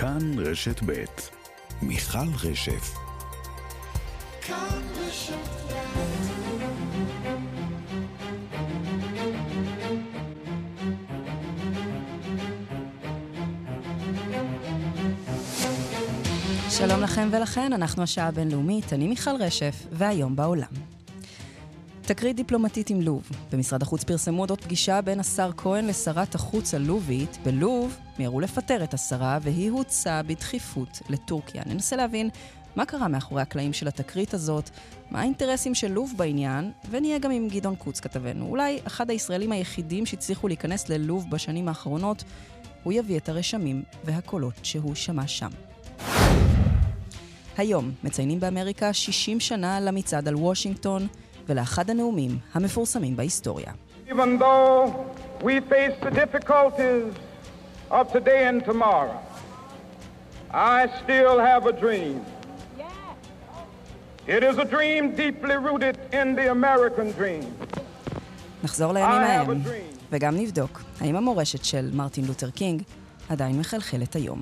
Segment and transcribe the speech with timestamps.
[0.00, 1.04] כאן רשת ב'
[1.82, 2.94] מיכל רשף
[16.70, 20.83] שלום לכם ולכן, אנחנו השעה הבינלאומית, אני מיכל רשף, והיום בעולם.
[22.06, 23.30] תקרית דיפלומטית עם לוב.
[23.52, 27.38] במשרד החוץ פרסמו אודות פגישה בין השר כהן לשרת החוץ הלובית.
[27.44, 31.62] בלוב מיהרו לפטר את השרה, והיא הוצאה בדחיפות לטורקיה.
[31.66, 32.30] ננסה להבין
[32.76, 34.70] מה קרה מאחורי הקלעים של התקרית הזאת,
[35.10, 38.46] מה האינטרסים של לוב בעניין, ונהיה גם עם גדעון קוץ כתבנו.
[38.46, 42.24] אולי אחד הישראלים היחידים שהצליחו להיכנס ללוב בשנים האחרונות,
[42.82, 45.50] הוא יביא את הרשמים והקולות שהוא שמע שם.
[47.56, 51.06] היום מציינים באמריקה 60 שנה למצעד על וושינגטון
[51.48, 53.72] ולאחד הנאומים המפורסמים בהיסטוריה.
[54.08, 54.92] Even though
[55.42, 57.04] we face the difficulties
[57.90, 59.18] of today and tomorrow,
[60.50, 62.16] I still have a dream.
[64.26, 67.44] It is a dream deeply rooted in the American dream.
[68.64, 69.62] נחזור לימים ההם,
[70.12, 72.82] וגם נבדוק האם המורשת של מרטין לותר קינג
[73.28, 74.40] עדיין מחלחלת היום.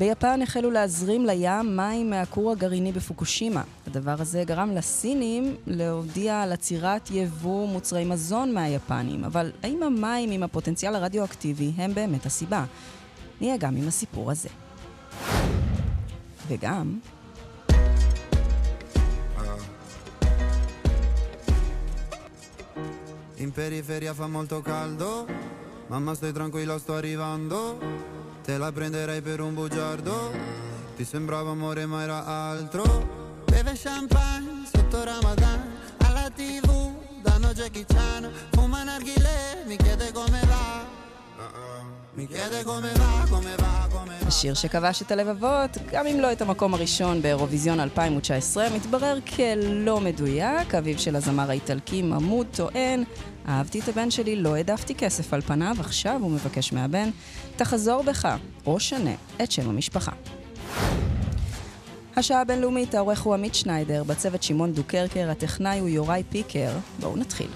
[0.00, 3.62] ביפן החלו להזרים לים מים מהכור הגרעיני בפוקושימה.
[3.86, 10.42] הדבר הזה גרם לסינים להודיע על עצירת יבוא מוצרי מזון מהיפנים, אבל האם המים עם
[10.42, 12.64] הפוטנציאל הרדיואקטיבי הם באמת הסיבה?
[13.40, 14.48] נהיה גם עם הסיפור הזה.
[16.48, 16.98] וגם...
[23.44, 25.10] In periferia fa molto caldo,
[25.88, 27.58] mamma stai tranquilla sto arrivando.
[28.50, 30.32] Te la prenderei per un bugiardo.
[30.96, 33.44] Ti sembrava amore ma era altro.
[33.44, 35.78] Beve champagne sotto Ramadan.
[35.98, 36.90] Alla tv
[37.22, 38.28] danno Jackie Chan.
[38.50, 40.99] Fuma narghile, mi chiede come va
[44.26, 50.74] השיר שכבש את הלבבות, גם אם לא את המקום הראשון באירוויזיון 2019, מתברר כלא מדויק.
[50.74, 53.04] אביו של הזמר האיטלקי ממוד טוען
[53.48, 57.10] אהבתי את הבן שלי, לא העדפתי כסף על פניו, עכשיו הוא מבקש מהבן,
[57.56, 58.36] תחזור בך,
[58.66, 60.12] או שנה את שם המשפחה.
[62.16, 66.72] השעה הבינלאומית, העורך הוא עמית שניידר, בצוות שמעון דוקרקר, הטכנאי הוא יוראי פיקר.
[67.00, 67.48] בואו נתחיל.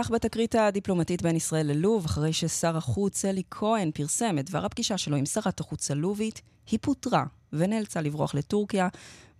[0.00, 4.98] נפתח בתקרית הדיפלומטית בין ישראל ללוב, אחרי ששר החוץ אלי כהן פרסם את דבר הפגישה
[4.98, 6.40] שלו עם שרת החוץ הלובית,
[6.70, 8.88] היא פוטרה ונאלצה לברוח לטורקיה.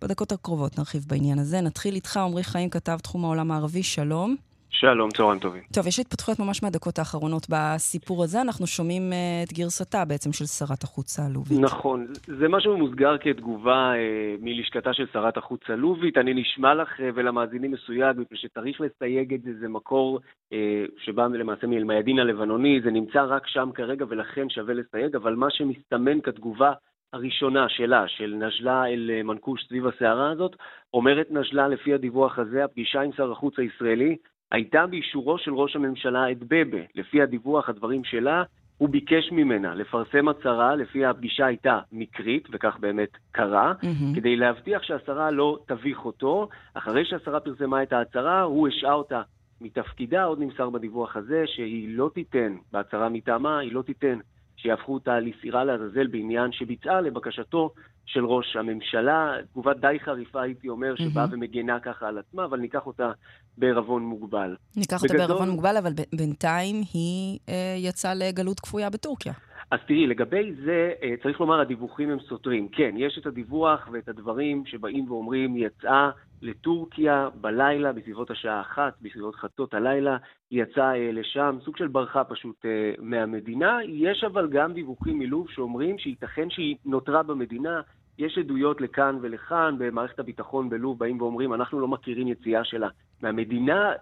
[0.00, 1.60] בדקות הקרובות נרחיב בעניין הזה.
[1.60, 4.37] נתחיל איתך, עמרי חיים, כתב תחום העולם הערבי, שלום.
[4.80, 5.62] שלום, צהריים טובים.
[5.74, 8.41] טוב, יש התפתחויות ממש מהדקות האחרונות בסיפור הזה.
[8.41, 9.14] אנחנו שומעים uh,
[9.48, 11.60] את גרסתה בעצם של שרת החוץ הלובית.
[11.60, 12.06] נכון.
[12.26, 13.96] זה משהו מוסגר כתגובה uh,
[14.41, 16.18] מלשכתה של שרת החוץ הלובית.
[16.18, 20.56] אני נשמע לך uh, ולמאזינים מסויג, מפני שצריך לסייג את זה, זה מקור uh,
[21.04, 26.20] שבא למעשה מאלמיידין הלבנוני, זה נמצא רק שם כרגע ולכן שווה לסייג, אבל מה שמסתמן
[26.20, 26.72] כתגובה
[27.12, 30.56] הראשונה שלה, של נג'לה אל מנקוש סביב הסערה הזאת,
[30.94, 34.16] אומרת נג'לה לפי הדיווח הזה, הפגישה עם שר החוץ הישראלי
[34.50, 36.78] הייתה באישורו של ראש הממשלה את בבה.
[36.94, 38.42] לפי הדיווח, הדברים שלה,
[38.78, 44.16] הוא ביקש ממנה לפרסם הצהרה, לפי הפגישה הייתה מקרית, וכך באמת קרה, mm-hmm.
[44.16, 46.48] כדי להבטיח שהשרה לא תביך אותו.
[46.74, 49.22] אחרי שהשרה פרסמה את ההצהרה, הוא השעה אותה
[49.60, 54.18] מתפקידה, עוד נמסר בדיווח הזה, שהיא לא תיתן, בהצהרה מטעמה, היא לא תיתן
[54.56, 57.70] שיהפכו אותה לסירה לעזאזל בעניין שביצעה לבקשתו
[58.12, 59.34] של ראש הממשלה.
[59.50, 61.26] תגובה די חריפה, הייתי אומר, שבאה.
[61.31, 63.12] ומגנה ככה על עצמה, אבל ניקח אותה
[63.59, 64.56] בערבון מוגבל.
[64.76, 65.21] ניקח בגדול...
[65.21, 69.33] אותה בערבון מוגבל, אבל בינתיים היא אה, יצאה לגלות כפויה בטורקיה.
[69.71, 72.68] אז תראי, לגבי זה, אה, צריך לומר, הדיווחים הם סותרים.
[72.68, 76.10] כן, יש את הדיווח ואת הדברים שבאים ואומרים, יצאה
[76.42, 80.16] לטורקיה בלילה, בסביבות השעה אחת, בסביבות חצות הלילה,
[80.51, 83.78] היא יצאה אה, לשם, סוג של ברחה פשוט אה, מהמדינה.
[83.89, 87.80] יש אבל גם דיווחים מלוב שאומרים שייתכן שהיא נותרה במדינה.
[88.20, 92.88] יש עדויות לכאן ולכאן, במערכת הביטחון בלוב באים ואומרים, אנחנו לא מכירים יציאה שלה
[93.22, 93.92] מהמדינה,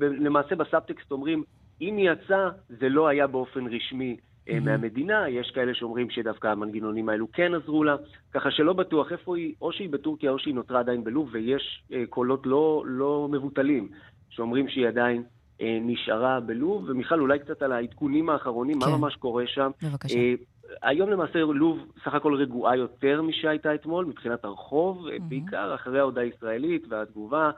[0.00, 1.42] ולמעשה בסאבטקסט אומרים,
[1.80, 4.60] אם היא יצאה, זה לא היה באופן רשמי mm-hmm.
[4.60, 7.96] מהמדינה, יש כאלה שאומרים שדווקא המנגנונים האלו כן עזרו לה,
[8.32, 12.04] ככה שלא בטוח איפה היא, או שהיא בטורקיה או שהיא נותרה עדיין בלוב, ויש אה,
[12.08, 13.88] קולות לא, לא מבוטלים
[14.30, 15.22] שאומרים שהיא עדיין
[15.60, 18.90] נשארה בלוב, ומיכל, אולי קצת על העדכונים האחרונים, כן.
[18.90, 19.70] מה ממש קורה שם.
[19.82, 20.18] בבקשה.
[20.82, 25.22] היום למעשה לוב סך הכל רגועה יותר משהייתה אתמול, מבחינת הרחוב, mm-hmm.
[25.22, 27.50] בעיקר אחרי ההודעה הישראלית והתגובה.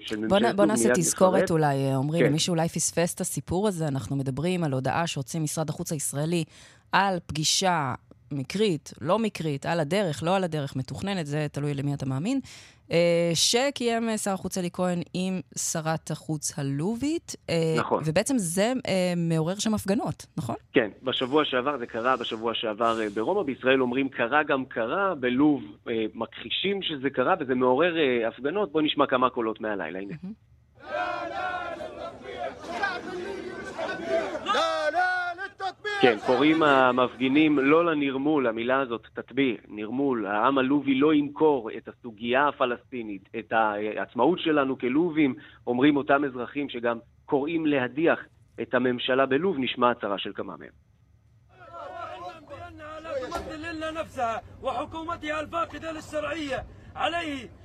[0.00, 2.24] של ממשלת בוא, בוא נעשה תזכורת אולי, עמרי, כן.
[2.24, 6.44] למי שאולי פספס את הסיפור הזה, אנחנו מדברים על הודעה שהוציא משרד החוץ הישראלי
[6.92, 7.94] על פגישה
[8.32, 12.40] מקרית, לא מקרית, על הדרך, לא על הדרך, מתוכננת, זה תלוי למי אתה מאמין,
[12.92, 17.36] אה, שקיים אה, שר החוץ אלי כהן עם שרת החוץ הלובית.
[17.50, 18.02] אה, נכון.
[18.06, 18.72] ובעצם זה
[19.16, 20.56] מעורר שם הפגנות, נכון?
[20.72, 25.62] כן, בשבוע שעבר, זה קרה בשבוע שעבר ברומא, בישראל אומרים קרה גם קרה, בלוב
[26.14, 27.94] מכחישים שזה קרה, וזה מעורר
[28.28, 28.72] הפגנות.
[28.72, 30.14] בואו נשמע כמה קולות מהלילה, הנה.
[36.01, 40.25] כן, קוראים המפגינים לא לנרמול, המילה הזאת תטביע, נרמול.
[40.25, 45.35] העם הלובי לא ימכור את הסוגיה הפלסטינית, את העצמאות שלנו כלובים,
[45.67, 48.19] אומרים אותם אזרחים שגם קוראים להדיח
[48.61, 50.85] את הממשלה בלוב, נשמע הצהרה של כמה מהם.
[51.55, 52.03] نطلب
[53.25, 54.43] المجلس الأعلى للقضاء
[55.73, 57.58] بالتدخل فورا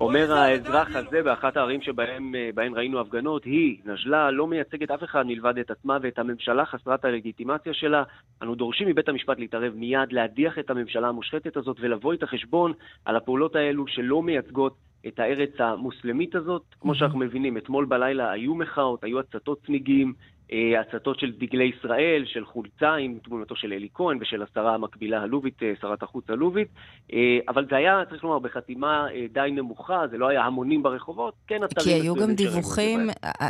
[0.00, 5.58] אומר האזרח הזה באחת הערים שבהן ראינו הפגנות, היא, נג'לה, לא מייצגת אף אחד מלבד
[5.58, 8.02] את עצמה ואת הממשלה חסרת הלגיטימציה שלה.
[8.42, 12.72] אנו דורשים מבית המשפט להתערב מיד, להדיח את הממשלה המושחתת הזאת ולבוא איתה חשבון
[13.04, 14.74] על הפעולות האלו שלא מייצגות
[15.06, 16.62] את הארץ המוסלמית הזאת.
[16.80, 20.39] כמו שאנחנו מבינים, אתמול בלילה היו מחאות, היו הצתות צמיגים, אה,
[20.80, 25.62] הצתות של דגלי ישראל, של חולצה עם תמונתו של אלי כהן ושל השרה המקבילה הלובית,
[25.62, 26.68] אה, שרת החוץ הלובית,
[27.12, 31.64] אה, אבל זה היה, צריך לומר, בחתימה די נמוכה, זה לא היה המונים ברחובות, כן
[31.64, 31.84] אתרים...
[31.84, 33.00] כי היו גם דיווחים,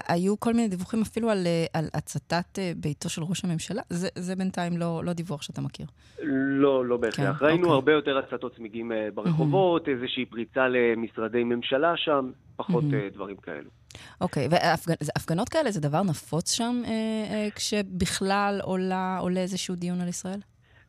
[0.08, 4.76] היו כל מיני דיווחים אפילו על, על הצתת ביתו של ראש הממשלה, זה, זה בינתיים
[4.76, 5.86] לא, לא דיווח שאתה מכיר.
[6.22, 7.38] לא, לא בהכרח.
[7.38, 7.74] כן, ראינו אוקיי.
[7.74, 9.90] הרבה יותר הצתות צמיגים ברחובות, mm-hmm.
[9.90, 13.14] איזושהי פריצה למשרדי ממשלה שם, פחות mm-hmm.
[13.14, 13.79] דברים כאלו.
[14.20, 20.08] אוקיי, והפגנות כאלה זה דבר נפוץ שם, אה, אה, כשבכלל עולה, עולה איזשהו דיון על
[20.08, 20.40] ישראל?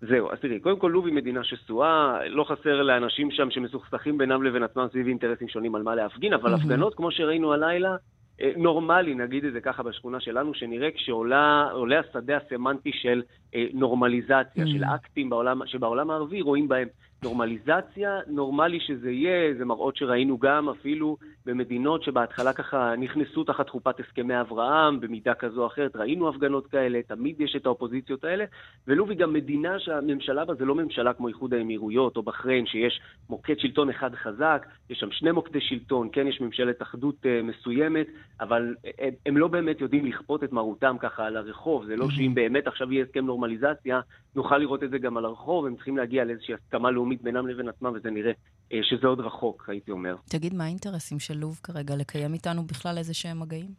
[0.01, 4.43] זהו, אז תראי, קודם כל לוב היא מדינה שסועה, לא חסר לאנשים שם שמסוכסכים בינם
[4.43, 7.95] לבין עצמם סביב אינטרסים שונים על מה להפגין, אבל הפגנות, כמו שראינו הלילה,
[8.41, 11.69] אה, נורמלי, נגיד את זה ככה בשכונה שלנו, שנראה כשעולה
[11.99, 13.21] השדה הסמנטי של
[13.55, 16.87] אה, נורמליזציה, של אקטים בעולם, שבעולם הערבי רואים בהם
[17.23, 23.99] נורמליזציה, נורמלי שזה יהיה, זה מראות שראינו גם אפילו במדינות שבהתחלה ככה נכנסו תחת חופת
[23.99, 28.45] הסכמי אברהם, במידה כזו או אחרת, ראינו הפגנות כאלה, תמיד יש את האופוזיציות האלה,
[28.87, 33.01] ולוב היא גם מדינה שהממשלה בה זה לא ממשלה כמו איחוד האמירויות או בחריין, שיש
[33.29, 38.07] מוקד שלטון אחד חזק, יש שם שני מוקדי שלטון, כן, יש ממשלת אחדות uh, מסוימת,
[38.39, 42.31] אבל הם, הם לא באמת יודעים לכפות את מרותם ככה על הרחוב, זה לא שאם
[42.33, 43.99] באמת עכשיו יהיה הסכם נורמליזציה,
[44.35, 47.69] נוכל לראות את זה גם על הרחוב, הם צריכים להגיע לאיזושהי הסכמה לאומית בינם לבין
[47.69, 50.15] עצמם, וזה נראה uh, שזה עוד רחוק, הייתי אומר.
[50.29, 53.69] תגיד, מה האינטרסים של לוב כרגע, לקיים איתנו בכלל איזה שהם מגעים?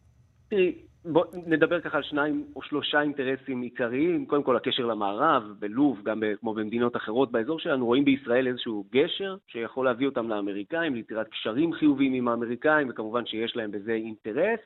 [0.49, 0.75] תראי,
[1.05, 4.27] בוא נדבר ככה על שניים או שלושה אינטרסים עיקריים.
[4.27, 9.37] קודם כל, הקשר למערב, בלוב, גם כמו במדינות אחרות באזור שלנו, רואים בישראל איזשהו גשר
[9.47, 14.61] שיכול להביא אותם לאמריקאים, ליצירת קשרים חיוביים עם האמריקאים, וכמובן שיש להם בזה אינטרס.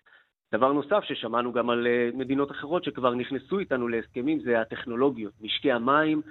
[0.55, 5.73] דבר נוסף ששמענו גם על אה, מדינות אחרות שכבר נכנסו איתנו להסכמים זה הטכנולוגיות, משקי
[5.73, 6.23] המים,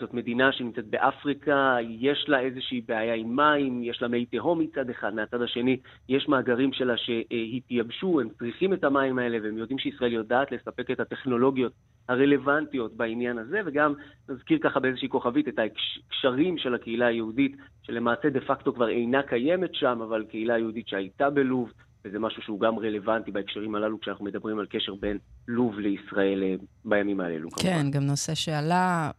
[0.00, 4.90] זאת מדינה שנמצאת באפריקה, יש לה איזושהי בעיה עם מים, יש לה מי תהום מצד
[4.90, 5.76] אחד, מהצד השני
[6.08, 11.00] יש מאגרים שלה שהתייבשו, הם צריכים את המים האלה, והם יודעים שישראל יודעת לספק את
[11.00, 11.72] הטכנולוגיות
[12.08, 13.94] הרלוונטיות בעניין הזה, וגם
[14.28, 19.74] נזכיר ככה באיזושהי כוכבית את הקשרים של הקהילה היהודית, שלמעשה דה פקטו כבר אינה קיימת
[19.74, 21.72] שם, אבל קהילה יהודית שהייתה בלוב,
[22.06, 26.54] וזה משהו שהוא גם רלוונטי בהקשרים הללו כשאנחנו מדברים על קשר בין לוב לישראל אה,
[26.84, 27.50] בימים האלו.
[27.50, 27.90] כן, כמובן.
[27.90, 29.10] גם נושא שעלה,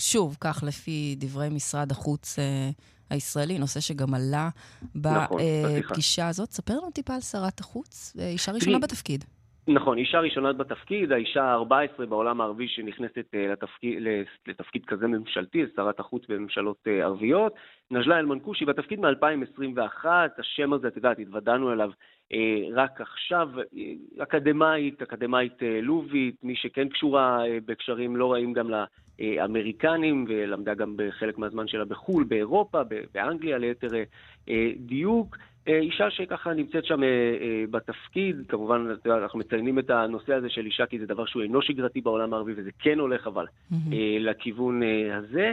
[0.00, 2.70] שוב, כך לפי דברי משרד החוץ אה,
[3.10, 4.48] הישראלי, נושא שגם עלה
[4.94, 6.52] נכון, בפגישה נכון, הזאת.
[6.52, 9.24] ספר לנו טיפה על שרת החוץ, אה, אישה ראשונה בתפקיד.
[9.68, 13.98] נכון, אישה ראשונה בתפקיד, האישה ה-14 בעולם הערבי שנכנסת לתפקיד,
[14.46, 17.54] לתפקיד כזה ממשלתי, שרת החוץ בממשלות ערביות.
[17.90, 20.06] נג'לה אל-מנקושי בתפקיד מ-2021,
[20.38, 21.90] השם הזה, את יודעת, התוודענו אליו
[22.32, 28.70] אה, רק עכשיו, אה, אקדמאית, אקדמאית אה, לובית, מי שכן קשורה בקשרים לא רעים גם
[29.18, 32.80] לאמריקנים, ולמדה גם בחלק מהזמן שלה בחו"ל, באירופה,
[33.14, 33.88] באנגליה ליתר
[34.76, 35.36] דיוק.
[35.66, 37.00] אישה שככה נמצאת שם
[37.70, 42.00] בתפקיד, כמובן אנחנו מציינים את הנושא הזה של אישה כי זה דבר שהוא אינו שגרתי
[42.00, 43.46] בעולם הערבי וזה כן הולך אבל.
[44.20, 45.52] לכיוון הזה.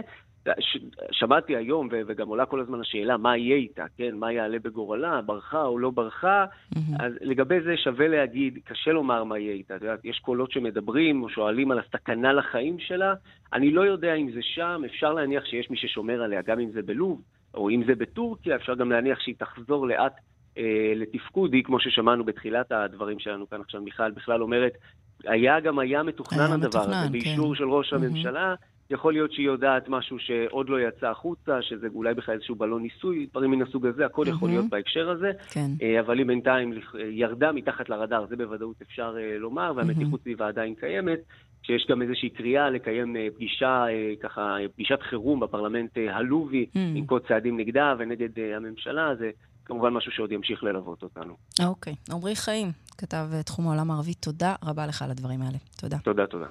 [0.60, 0.78] ש...
[1.12, 2.02] שמעתי היום, ו...
[2.08, 4.16] וגם עולה כל הזמן השאלה, מה יהיה איתה, כן?
[4.16, 6.46] מה יעלה בגורלה, ברחה או לא ברחה?
[6.46, 6.80] Mm-hmm.
[7.00, 9.76] אז לגבי זה שווה להגיד, קשה לומר מה יהיה איתה.
[9.76, 13.14] את יודעת, יש קולות שמדברים או שואלים על הסכנה לחיים שלה.
[13.54, 16.82] אני לא יודע אם זה שם, אפשר להניח שיש מי ששומר עליה, גם אם זה
[16.82, 17.22] בלוב,
[17.54, 20.14] או אם זה בטורקיה, אפשר גם להניח שהיא תחזור לאט
[20.58, 24.74] אה, לתפקוד היא, כמו ששמענו בתחילת הדברים שלנו כאן עכשיו, מיכל בכלל אומרת,
[25.26, 27.12] היה גם היה מתוכנן היה הדבר מתוכנן, הזה, כן.
[27.12, 28.54] באישור של ראש הממשלה.
[28.54, 28.72] Mm-hmm.
[28.94, 33.28] יכול להיות שהיא יודעת משהו שעוד לא יצא החוצה, שזה אולי בכלל איזשהו בלון ניסוי,
[33.32, 34.30] דברים מן הסוג הזה, הכל mm-hmm.
[34.30, 35.32] יכול להיות בהקשר הזה.
[35.50, 35.68] כן.
[35.82, 36.74] אה, אבל היא בינתיים
[37.10, 40.24] ירדה מתחת לרדאר, זה בוודאות אפשר אה, לומר, והמתיחות mm-hmm.
[40.24, 41.20] סביבה עדיין קיימת.
[41.64, 43.86] שיש גם איזושהי קריאה לקיים אה, פגישה,
[44.24, 46.78] ככה, פגישת חירום בפרלמנט הלובי, mm.
[46.96, 49.30] לנקוט צעדים נגדה ונגד הממשלה, זה
[49.66, 51.34] כמובן משהו שעוד ימשיך ללוות אותנו.
[51.64, 51.94] אוקיי.
[52.12, 55.58] עמרי חיים, כתב תחום העולם הערבי, תודה רבה לך על הדברים האלה.
[55.78, 55.98] תודה.
[55.98, 56.46] תודה, תודה.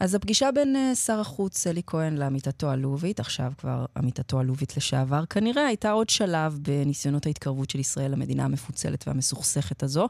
[0.00, 5.26] אז הפגישה בין אה, שר החוץ אלי כהן לעמיתתו הלובית, עכשיו כבר עמיתתו הלובית לשעבר,
[5.26, 10.08] כנראה הייתה עוד שלב בניסיונות ההתקרבות של ישראל למדינה המפוצלת והמסוכסכת הזו.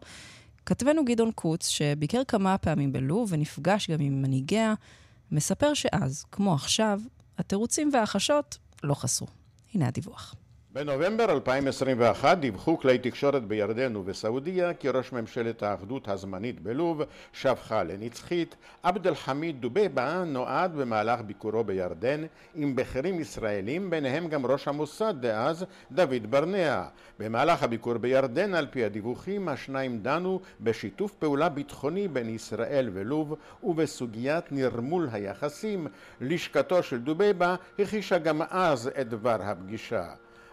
[0.67, 4.75] כתבנו גדעון קוץ, שביקר כמה פעמים בלוב ונפגש גם עם מנהיגיה,
[5.31, 7.01] מספר שאז, כמו עכשיו,
[7.39, 9.27] התירוצים והחשות לא חסרו.
[9.75, 10.35] הנה הדיווח.
[10.75, 17.03] בנובמבר 2021 דיווחו כלי תקשורת בירדן ובסעודיה כי ראש ממשלת האחדות הזמנית בלוב
[17.33, 22.25] שהפכה לנצחית, עבד אל חמיד דובבה נועד במהלך ביקורו בירדן
[22.55, 26.83] עם בכירים ישראלים ביניהם גם ראש המוסד דאז דוד ברנע.
[27.19, 34.53] במהלך הביקור בירדן על פי הדיווחים השניים דנו בשיתוף פעולה ביטחוני בין ישראל ולוב ובסוגיית
[34.53, 35.87] נרמול היחסים.
[36.21, 40.05] לשכתו של דובבה הכישה גם אז את דבר הפגישה.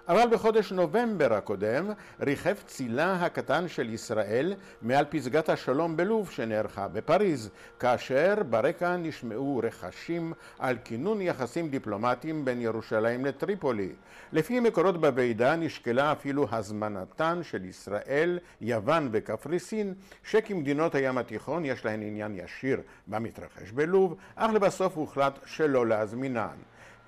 [0.10, 7.50] אבל בחודש נובמבר הקודם ריחף צילה הקטן של ישראל מעל פסגת השלום בלוב שנערכה בפריז,
[7.80, 13.90] כאשר ברקע נשמעו רכשים על כינון יחסים דיפלומטיים בין ירושלים לטריפולי.
[14.32, 22.02] לפי מקורות בוועידה נשקלה אפילו הזמנתן של ישראל, יוון וקפריסין, שכמדינות הים התיכון יש להן
[22.02, 26.58] עניין ישיר במתרחש בלוב, אך לבסוף הוחלט שלא להזמינן.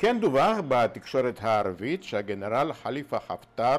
[0.01, 3.77] כן דווח בתקשורת הערבית שהגנרל חליפה חפטר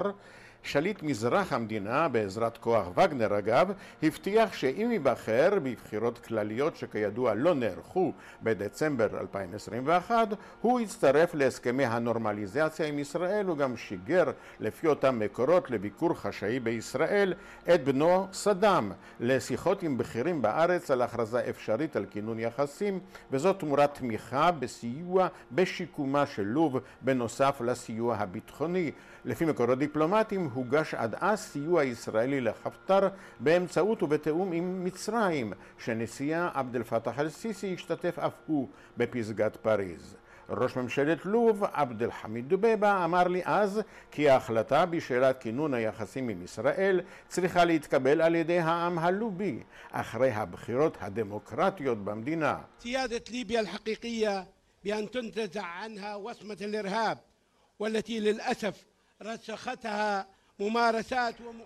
[0.63, 8.13] שליט מזרח המדינה, בעזרת כוח וגנר אגב, הבטיח שאם ייבחר בבחירות כלליות שכידוע לא נערכו
[8.43, 10.29] בדצמבר 2021,
[10.61, 14.25] הוא יצטרף להסכמי הנורמליזציה עם ישראל, הוא גם שיגר
[14.61, 17.35] לפי אותם מקורות לביקור חשאי בישראל
[17.75, 23.01] את בנו סדאם לשיחות עם בכירים בארץ על הכרזה אפשרית על כינון יחסים,
[23.31, 28.91] וזאת תמורת תמיכה בסיוע בשיקומה של לוב בנוסף לסיוע הביטחוני.
[29.26, 33.08] לפי מקורות דיפלומטיים הוגש עד אז סיוע ישראלי לחפטר
[33.40, 40.16] באמצעות ובתיאום עם מצרים, שנשיאה עבד אל פתאח אל-סיסי השתתף אף הוא בפסגת פריז.
[40.50, 46.30] ראש ממשלת לוב, עבד אל חמיד דובבה, אמר לי אז כי ההחלטה בשאלת כינון היחסים
[46.30, 52.58] עם ישראל צריכה להתקבל על ידי העם הלובי אחרי הבחירות הדמוקרטיות במדינה.
[52.80, 54.46] سيادة ליביה الحقيقية
[54.84, 57.18] بأن تنتزع عنها وصمة الإرهاب
[57.80, 58.91] والتي للأسف رسختها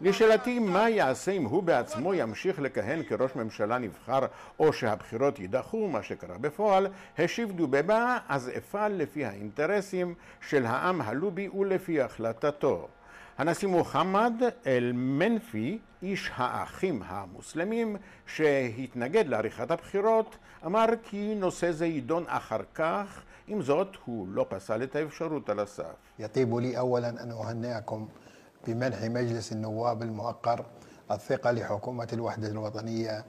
[0.00, 4.20] לשאלתי מה יעשה אם הוא בעצמו ימשיך לכהן כראש ממשלה נבחר
[4.58, 6.86] או שהבחירות יידחו, מה שקרה בפועל,
[7.18, 10.14] השיב דובבה אז אפעל לפי האינטרסים
[10.48, 12.88] של העם הלובי ולפי החלטתו.
[13.38, 14.33] הנשיא מוחמד
[14.67, 17.95] אל-מנפי, איש האחים המוסלמים,
[18.25, 24.83] שהתנגד לעריכת הבחירות, אמר כי נושא זה יידון אחר כך, עם זאת הוא לא פסל
[24.83, 25.95] את האפשרות על הסף.
[26.19, 28.05] יטיבו לי אולה אן אוהנעכם
[28.67, 30.63] بمنح مجلس النواب المؤقر
[31.11, 33.23] الثقة لحكومة الوحدة الوطنية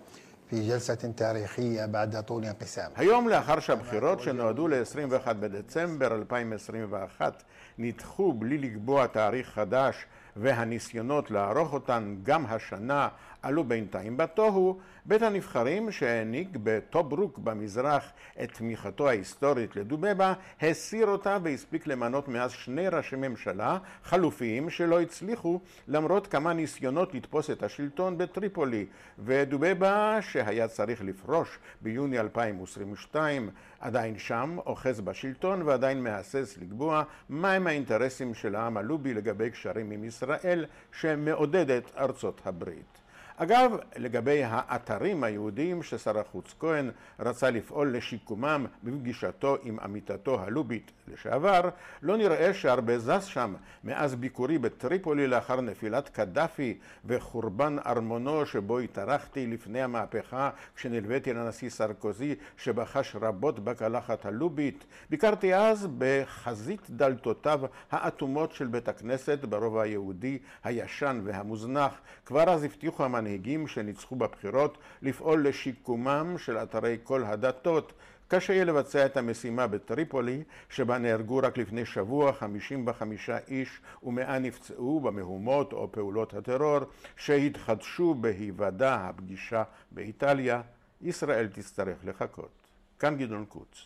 [0.51, 2.91] في جلسة تاريخية بعد طول انقسام.
[2.97, 7.43] היום לאחר שהבחירות שנועדו ל-21 בדצמבר 2021
[7.78, 10.06] נדחו בלי לקבוע תאריך חדש
[10.36, 13.08] והניסיונות לערוך אותן גם השנה
[13.48, 18.12] עלו בינתיים בתוהו, בית הנבחרים שהעניק בטוברוק במזרח
[18.44, 25.60] את תמיכתו ההיסטורית לדובבה, הסיר אותה והספיק למנות מאז שני ראשי ממשלה חלופיים שלא הצליחו
[25.88, 28.86] למרות כמה ניסיונות לתפוס את השלטון בטריפולי,
[29.20, 33.50] ודובבה שהיה צריך לפרוש ביוני 2022
[33.80, 40.04] עדיין שם, אוחז בשלטון ועדיין מהסס לקבוע מהם האינטרסים של העם הלובי לגבי קשרים עם
[40.04, 43.07] ישראל שמעודדת ארצות הברית.
[43.40, 51.70] אגב, לגבי האתרים היהודיים ששר החוץ כהן רצה לפעול לשיקומם בפגישתו עם עמיתתו הלובית לשעבר,
[52.02, 53.54] לא נראה שהרבה זז שם
[53.84, 62.36] מאז ביקורי בטריפולי לאחר נפילת קדאפי וחורבן ארמונו שבו התארחתי לפני המהפכה כשנלוויתי לנשיא סרקוזי
[62.58, 64.86] שבחש רבות בקלחת הלובית.
[65.10, 71.92] ביקרתי אז בחזית דלתותיו האטומות של בית הכנסת ברובע היהודי הישן והמוזנח.
[72.26, 77.94] כבר אז הבטיחו המנהיגים שניצחו בבחירות לפעול לשיקומם של אתרי כל הדתות
[78.28, 83.70] קשה יהיה לבצע את המשימה בטריפולי, שבה נהרגו רק לפני שבוע 55 איש
[84.04, 86.80] ומאה נפצעו במהומות או פעולות הטרור
[87.18, 90.62] שהתחדשו בהיוודע הפגישה באיטליה,
[91.02, 92.52] ישראל תצטרך לחכות.
[93.00, 93.86] כאן גדעון קוץ.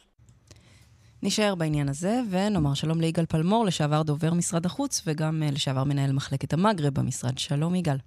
[1.24, 6.12] נשאר בעניין הזה, ונאמר שלום ליגאל פלמור, לשעבר דובר משרד החוץ, וגם אה, לשעבר מנהל
[6.12, 7.38] מחלקת המגרב במשרד.
[7.38, 7.98] שלום יגאל.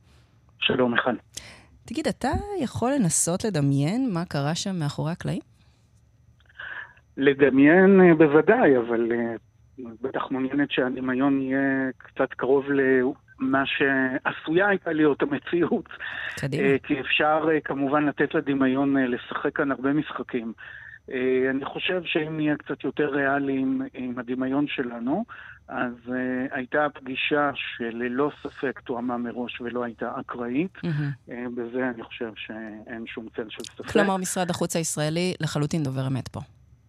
[0.67, 1.15] שלום מיכל.
[1.85, 2.29] תגיד, אתה
[2.61, 5.41] יכול לנסות לדמיין מה קרה שם מאחורי הקלעים?
[7.17, 9.35] לדמיין אה, בוודאי, אבל אה,
[10.03, 15.89] בטח מעוניינת שהדמיון יהיה קצת קרוב למה שעשויה הייתה להיות המציאות.
[16.37, 16.79] קדימה.
[16.83, 20.53] כי אפשר כמובן לתת לדמיון לשחק כאן הרבה משחקים.
[21.11, 25.25] אה, אני חושב שאם נהיה קצת יותר ריאליים עם הדמיון שלנו,
[25.69, 26.11] אז uh,
[26.51, 30.77] הייתה פגישה שללא ספק תואמה מראש ולא הייתה אקראית.
[30.77, 31.31] Mm-hmm.
[31.31, 33.91] Uh, בזה אני חושב שאין שום צל של ספק.
[33.91, 36.41] כלומר, משרד החוץ הישראלי לחלוטין דובר אמת פה.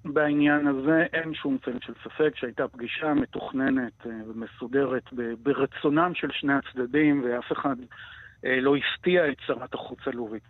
[0.05, 5.03] בעניין הזה אין שום צל של ספק שהייתה פגישה מתוכננת ומסודרת
[5.43, 10.43] ברצונם של שני הצדדים, ואף אחד uh, לא הפתיע את שרת החוץ הלובית.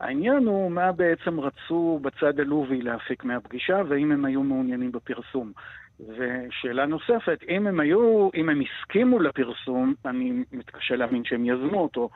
[0.00, 5.52] העניין הוא מה בעצם רצו בצד הלובי להפיק מהפגישה, והאם הם היו מעוניינים בפרסום.
[6.00, 12.10] ושאלה נוספת, אם הם היו, אם הם הסכימו לפרסום, אני מתקשה להאמין שהם יזמו אותו,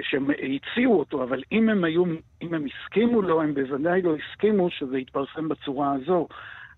[0.00, 2.04] שהם הציעו אותו, אבל אם הם היו,
[2.42, 6.28] אם הם הסכימו לו, הם בוודאי לא הסכימו שזה יתפרסם בצורה הזו.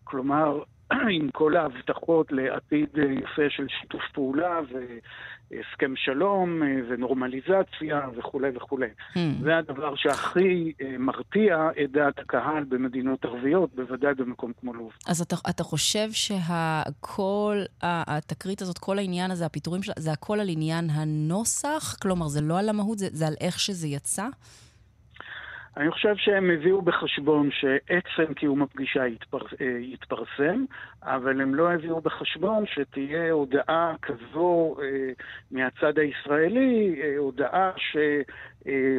[0.04, 2.88] כלומר, עם כל ההבטחות לעתיד
[3.22, 4.60] יפה של שיתוף פעולה
[5.50, 8.86] הסכם שלום ונורמליזציה וכולי וכולי.
[9.14, 9.18] Hmm.
[9.42, 14.92] זה הדבר שהכי אה, מרתיע את דעת הקהל במדינות ערביות, בוודאי במקום כמו לוב.
[15.06, 20.48] אז אתה, אתה חושב שהכל, התקרית הזאת, כל העניין הזה, הפיטורים שלה, זה הכל על
[20.48, 21.96] עניין הנוסח?
[22.02, 24.26] כלומר, זה לא על המהות, זה, זה על איך שזה יצא?
[25.76, 29.38] אני חושב שהם הביאו בחשבון שעצם קיום הפגישה יתפר...
[29.60, 30.64] אה, יתפרסם,
[31.02, 35.12] אבל הם לא הביאו בחשבון שתהיה הודעה כזו אה,
[35.50, 37.70] מהצד הישראלי, אה, הודעה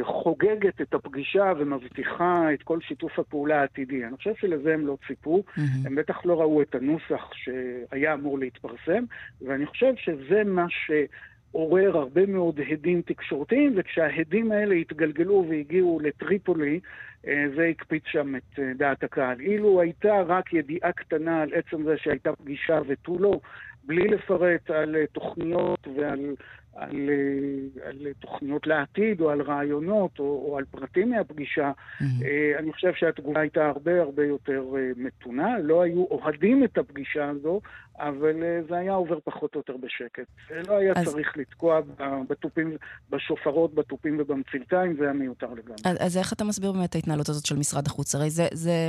[0.00, 4.04] שחוגגת את הפגישה ומבטיחה את כל שיתוף הפעולה העתידי.
[4.04, 5.60] אני חושב שלזה הם לא ציפו, mm-hmm.
[5.86, 9.04] הם בטח לא ראו את הנוסח שהיה אמור להתפרסם,
[9.42, 10.90] ואני חושב שזה מה ש...
[11.52, 16.80] עורר הרבה מאוד הדים תקשורתיים, וכשההדים האלה התגלגלו והגיעו לטריפולי,
[17.26, 19.40] אה, זה הקפיץ שם את אה, דעת הקהל.
[19.40, 23.40] אילו הייתה רק ידיעה קטנה על עצם זה שהייתה פגישה ותו לא,
[23.84, 26.34] בלי לפרט על אה, תוכניות ועל
[26.78, 32.04] על, אה, על תוכניות לעתיד או על רעיונות או, או על פרטים מהפגישה, mm-hmm.
[32.58, 35.58] אני חושב שהתגובה הייתה הרבה הרבה יותר אה, מתונה.
[35.58, 37.60] לא היו אוהדים את הפגישה הזו,
[37.98, 38.34] אבל
[38.68, 40.26] זה היה עובר פחות או יותר בשקט.
[40.68, 41.08] לא היה אז...
[41.08, 41.80] צריך לתקוע
[42.28, 42.76] בתופים,
[43.10, 45.76] בשופרות, בתופים ובמצלתיים, זה היה מיותר לגמרי.
[45.84, 48.14] אז, אז איך אתה מסביר באמת את ההתנהלות הזאת של משרד החוץ?
[48.14, 48.46] הרי זה...
[48.52, 48.88] זה...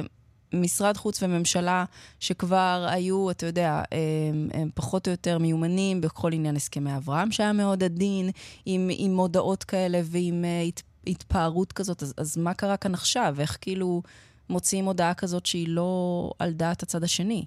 [0.54, 1.86] משרד חוץ וממשלה
[2.20, 7.54] שכבר היו, אתה יודע, הם, הם פחות או יותר מיומנים בכל עניין הסכמי אברהם, שהיה
[7.54, 8.30] מאוד עדין,
[8.66, 12.02] עם, עם מודעות כאלה ועם uh, הת, התפארות כזאת.
[12.02, 13.36] אז, אז מה קרה כאן עכשיו?
[13.40, 14.02] איך כאילו
[14.50, 17.46] מוציאים הודעה כזאת שהיא לא על דעת הצד השני?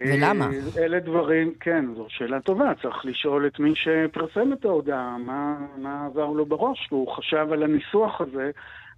[0.00, 0.46] ולמה?
[0.46, 2.72] אה, אלה דברים, כן, זו שאלה טובה.
[2.82, 7.62] צריך לשאול את מי שפרסם את ההודעה, מה, מה עבר לו בראש, והוא חשב על
[7.62, 8.50] הניסוח הזה.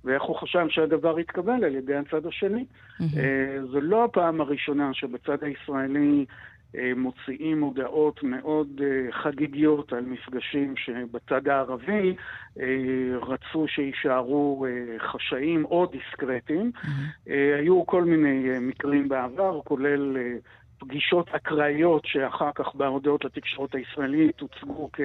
[0.08, 2.64] ואיך הוא חשב שהדבר יתקבל על ידי הצד השני.
[2.64, 3.04] Mm-hmm.
[3.70, 6.24] זו לא הפעם הראשונה שבצד הישראלי
[6.76, 12.14] אה, מוציאים הודעות מאוד אה, חגיגיות על מפגשים שבצד הערבי
[13.22, 14.66] רצו שיישארו
[14.98, 16.72] חשאיים או דיסקרטיים.
[16.74, 17.30] Mm-hmm.
[17.58, 20.16] היו כל מיני מקרים בעבר, כולל
[20.78, 25.00] פגישות אקראיות שאחר כך בהודעות לתקשורת הישראלית הוצגו כ...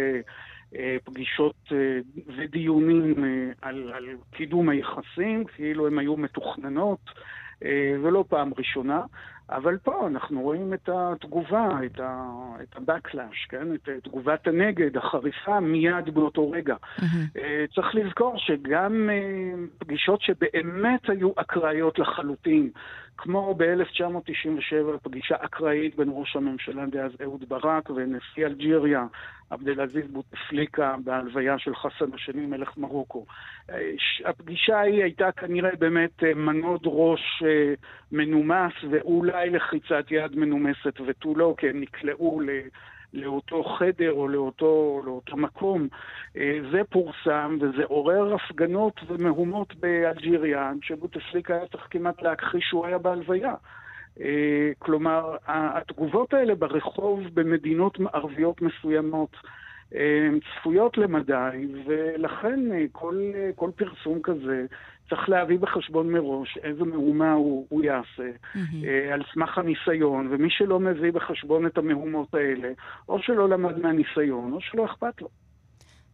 [0.78, 2.00] אה, פגישות אה,
[2.38, 7.00] ודיונים אה, על, על קידום היחסים, כאילו הם היו מתוכננות,
[8.04, 9.02] ולא פעם ראשונה.
[9.50, 12.26] אבל פה אנחנו רואים את התגובה, את, ה,
[12.62, 13.74] את ה-backlash, כן?
[13.74, 16.76] את תגובת הנגד החריפה מיד באותו רגע.
[16.76, 17.40] Mm-hmm.
[17.76, 19.10] צריך לזכור שגם
[19.78, 22.70] פגישות שבאמת היו אקראיות לחלוטין,
[23.18, 29.06] כמו ב-1997, פגישה אקראית בין ראש הממשלה דאז אהוד ברק ונשיא אלג'יריה,
[29.50, 33.26] עבד אל-עזיז בוטפליקה, בהלוויה של חסן השני, מלך מרוקו.
[34.26, 37.74] הפגישה ההיא הייתה כנראה באמת אה, מנוד ראש אה,
[38.12, 42.50] מנומס ואולי לחיצת יד מנומסת ותו לא, כי הם נקלעו ל...
[43.14, 45.88] לאותו חדר או לאותו, לאותו מקום.
[46.38, 52.98] אה, זה פורסם וזה עורר הפגנות ומהומות באלג'יריה, שבוטפליקה היה צריך כמעט להכחיש שהוא היה
[52.98, 53.56] בהלוויה.
[54.22, 59.36] אה, כלומר, התגובות האלה ברחוב במדינות ערביות מסוימות
[59.92, 62.60] הן צפויות למדי, ולכן
[62.92, 64.66] כל, כל פרסום כזה
[65.10, 69.14] צריך להביא בחשבון מראש איזה מהומה הוא, הוא יעשה, mm-hmm.
[69.14, 72.70] על סמך הניסיון, ומי שלא מביא בחשבון את המהומות האלה,
[73.10, 75.28] או שלא למד מהניסיון, או שלא אכפת לו.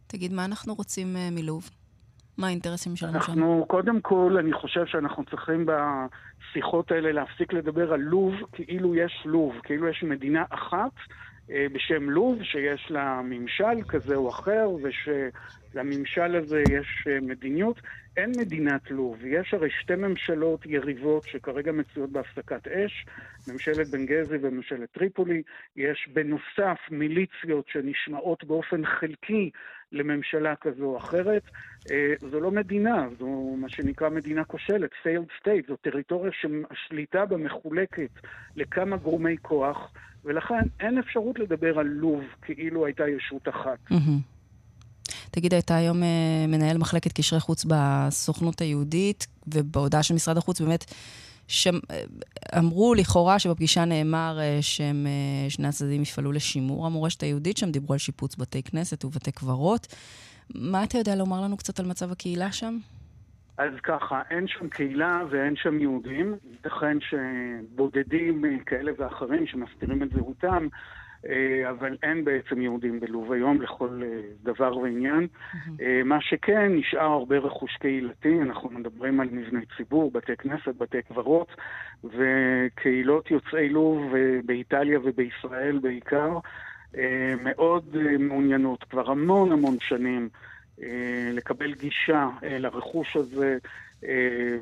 [0.06, 1.70] תגיד, מה אנחנו רוצים מלוב?
[2.38, 3.32] מה האינטרסים שלנו שם?
[3.32, 9.22] אנחנו, קודם כל, אני חושב שאנחנו צריכים בשיחות האלה להפסיק לדבר על לוב כאילו יש
[9.24, 11.29] לוב, כאילו יש מדינה אחת אה,
[11.72, 17.80] בשם לוב, שיש לה ממשל כזה או אחר, ושלממשל הזה יש אה, מדיניות.
[18.16, 19.24] אין מדינת לוב.
[19.24, 23.06] יש הרי שתי ממשלות יריבות שכרגע מצויות בהפסקת אש,
[23.48, 25.42] ממשלת בנגזי וממשלת טריפולי.
[25.76, 29.50] יש בנוסף מיליציות שנשמעות באופן חלקי
[29.92, 31.42] לממשלה כזו או אחרת.
[31.90, 37.36] אה, זו לא מדינה, זו מה שנקרא מדינה כושלת, failed state, זו טריטוריה שהשליטה בה
[37.36, 38.10] מחולקת
[38.56, 39.92] לכמה גורמי כוח,
[40.24, 43.78] ולכן אין אפשרות לדבר על לוב כאילו הייתה ישות אחת.
[45.30, 50.84] תגיד, הייתה היום אה, מנהל מחלקת קשרי חוץ בסוכנות היהודית, ובהודעה של משרד החוץ באמת
[51.50, 57.92] שאמרו לכאורה שבפגישה נאמר אה, שהם, אה, שני הצדדים יפעלו לשימור המורשת היהודית, שם דיברו
[57.92, 59.86] על שיפוץ בתי כנסת ובתי קברות.
[60.54, 62.78] מה אתה יודע לומר לנו קצת על מצב הקהילה שם?
[63.58, 66.34] אז ככה, אין שם קהילה ואין שם יהודים.
[66.50, 70.78] ייתכן שבודדים כאלה ואחרים שמסתירים את זהותם אה,
[71.70, 75.26] אבל אין בעצם יהודים בלוב היום לכל אה, דבר ועניין.
[75.80, 81.02] אה, מה שכן, נשאר הרבה רכוש קהילתי, אנחנו מדברים על מבני ציבור, בתי כנסת, בתי
[81.02, 81.48] קברות,
[82.04, 84.12] וקהילות יוצאי לוב
[84.44, 86.38] באיטליה ובישראל בעיקר,
[87.42, 90.28] מאוד מעוניינות כבר המון המון שנים
[91.32, 93.58] לקבל גישה לרכוש הזה.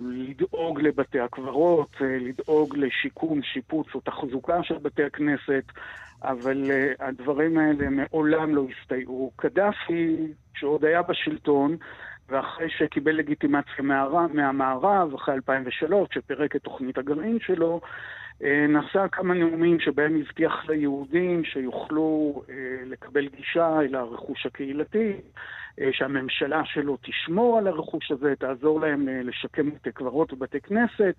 [0.01, 5.65] לדאוג לבתי הקברות, לדאוג לשיקום, שיפוץ או תחזוקה של בתי הכנסת,
[6.23, 9.33] אבל uh, הדברים האלה מעולם לא הסתייעו.
[9.37, 10.17] קדאפי,
[10.55, 11.77] שעוד היה בשלטון,
[12.29, 13.85] ואחרי שקיבל לגיטימציה
[14.33, 17.81] מהמערב, אחרי 2003, שפירק את תוכנית הגרעין שלו,
[18.69, 22.51] נשא כמה נאומים שבהם הבטיח ליהודים שיוכלו uh,
[22.87, 29.71] לקבל גישה אל הרכוש הקהילתי, uh, שהממשלה שלו תשמור על הרכוש הזה, תעזור להם לשקם
[29.71, 31.15] בתי קברות ובתי כנסת.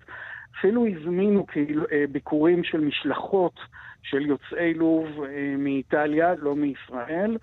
[0.58, 3.60] אפילו הזמינו כאילו, ביקורים של משלחות
[4.02, 7.38] של יוצאי לוב אה, מאיטליה, לא מישראל, אה,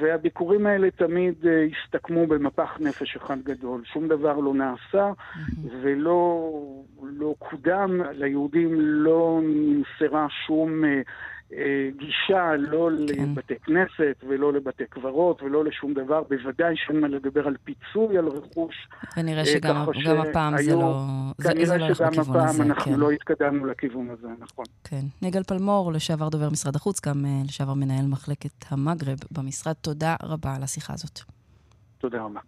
[0.00, 3.82] והביקורים האלה תמיד אה, הסתכמו במפח נפש אחד גדול.
[3.84, 5.12] שום דבר לא נעשה
[5.82, 6.50] ולא
[7.02, 10.84] לא קודם, ליהודים לא נמסרה שום...
[11.52, 13.22] אה, גישה לא כן.
[13.22, 18.28] לבתי כנסת ולא לבתי קברות ולא לשום דבר, בוודאי שאין מה לדבר על פיצוי על
[18.28, 18.88] רכוש.
[19.16, 21.04] ונראה אה, שגם גם הפעם זה לא,
[21.38, 22.10] זה, זה לא הולך בכיוון הזה.
[22.10, 23.00] כנראה שגם הפעם אנחנו כן.
[23.00, 24.64] לא התקדמנו לכיוון הזה, נכון.
[24.84, 25.02] כן.
[25.22, 30.54] נגל פלמור, לשעבר דובר משרד החוץ, גם אה, לשעבר מנהל מחלקת המגרב במשרד, תודה רבה
[30.54, 31.20] על השיחה הזאת.
[31.98, 32.40] תודה רבה.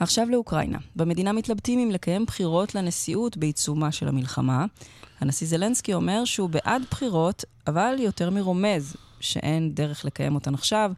[0.00, 0.78] עכשיו לאוקראינה.
[0.96, 4.64] במדינה מתלבטים אם לקיים בחירות לנשיאות בעיצומה של המלחמה.
[5.20, 10.92] הנשיא זלנסקי אומר שהוא בעד בחירות, אבל יותר מרומז שאין דרך לקיים אותן עכשיו.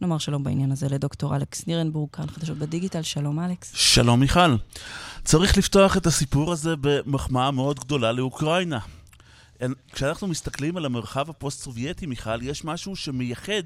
[0.00, 3.02] נאמר שלום בעניין הזה לדוקטור אלכס נירנבורג, כאן חדשות בדיגיטל.
[3.02, 3.72] שלום, אלכס.
[3.74, 4.56] שלום, מיכל.
[5.24, 8.78] צריך לפתוח את הסיפור הזה במחמאה מאוד גדולה לאוקראינה.
[9.92, 13.62] כשאנחנו מסתכלים על המרחב הפוסט-סובייטי, מיכל, יש משהו שמייחד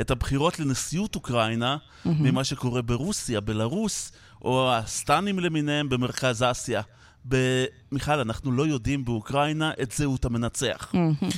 [0.00, 2.08] את הבחירות לנשיאות אוקראינה mm-hmm.
[2.08, 6.82] ממה שקורה ברוסיה, בלרוס, או הסטנים למיניהם במרכז אסיה.
[7.92, 10.92] מיכל, אנחנו לא יודעים באוקראינה את זהות המנצח.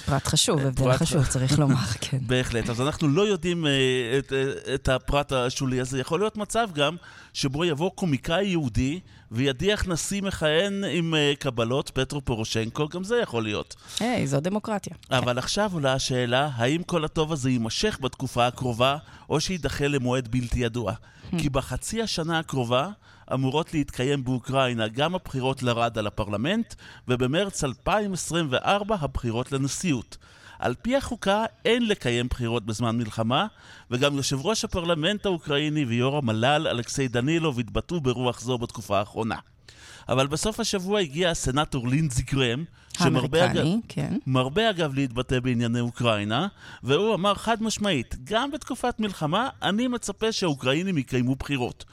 [0.06, 2.18] פרט חשוב, הבדל חשוב, צריך לומר, כן.
[2.26, 2.70] בהחלט.
[2.70, 3.70] אז אנחנו לא יודעים אה,
[4.18, 6.00] את, אה, את הפרט השולי הזה.
[6.00, 6.96] יכול להיות מצב גם
[7.32, 9.00] שבו יבוא קומיקאי יהודי
[9.32, 13.76] וידיח נשיא מכהן עם אה, קבלות, פטרו פורושנקו, גם זה יכול להיות.
[14.00, 14.92] היי, זו דמוקרטיה.
[15.10, 15.38] אבל.
[15.38, 18.96] עכשיו עולה השאלה, האם כל הטוב הזה יימשך בתקופה הקרובה,
[19.30, 20.92] או שיידחה למועד בלתי ידוע?
[21.38, 22.88] כי בחצי השנה הקרובה...
[23.34, 26.74] אמורות להתקיים באוקראינה גם הבחירות לרדה לפרלמנט,
[27.08, 30.16] ובמרץ 2024 הבחירות לנשיאות.
[30.58, 33.46] על פי החוקה אין לקיים בחירות בזמן מלחמה,
[33.90, 39.36] וגם יושב ראש הפרלמנט האוקראיני ויו"ר המל"ל אלכסיי דנילוב התבטאו ברוח זו בתקופה האחרונה.
[40.08, 42.64] אבל בסוף השבוע הגיע הסנאטור לינזי גרם,
[42.98, 44.16] שמרבה אגב, כן.
[44.26, 46.46] מרבה אגב להתבטא בענייני אוקראינה,
[46.82, 51.84] והוא אמר חד משמעית, גם בתקופת מלחמה אני מצפה שהאוקראינים יקיימו בחירות.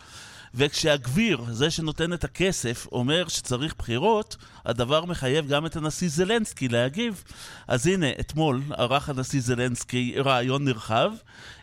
[0.54, 7.24] וכשהגביר, זה שנותן את הכסף, אומר שצריך בחירות, הדבר מחייב גם את הנשיא זלנסקי להגיב.
[7.68, 11.12] אז הנה, אתמול ערך הנשיא זלנסקי רעיון נרחב,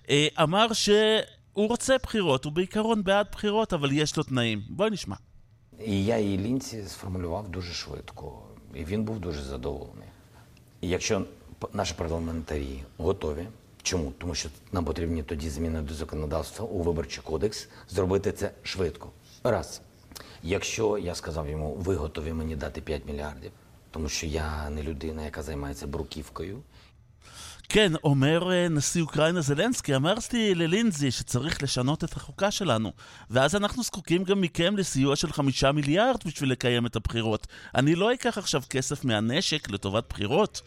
[0.09, 0.89] אה, אמר ש...
[1.55, 4.61] הוא רוצה בחירות, הוא בעיקרון בעד בחירות, אבל יש לו תנאים.
[4.69, 5.15] בואי נשמע.
[5.79, 8.41] І я і лінці сформулював дуже швидко,
[8.73, 10.07] і він був дуже задоволений.
[10.81, 11.21] І якщо
[11.73, 13.47] наші парламентарі готові,
[13.83, 14.13] чому?
[14.17, 19.11] Тому що нам потрібні тоді зміни до законодавства у виборчий кодекс, зробити це швидко.
[19.43, 19.81] Раз.
[20.43, 23.51] Якщо я сказав йому, ви готові мені дати 5 мільярдів,
[23.91, 26.61] тому що я не людина, яка займається бруківкою.
[27.69, 32.93] כן, אומר אה, נשיא אוקראינה זלנסקי, אמרתי ללינזי שצריך לשנות את החוקה שלנו,
[33.29, 37.47] ואז אנחנו זקוקים גם מכם לסיוע של חמישה מיליארד בשביל לקיים את הבחירות.
[37.75, 40.61] אני לא אקח עכשיו כסף מהנשק לטובת בחירות.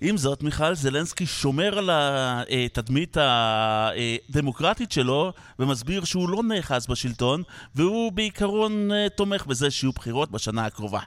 [0.00, 7.42] עם זאת, מיכל זלנסקי שומר על התדמית הדמוקרטית שלו ומסביר שהוא לא נאחז בשלטון,
[7.74, 11.00] והוא בעיקרון אה, תומך בזה שיהיו בחירות בשנה הקרובה.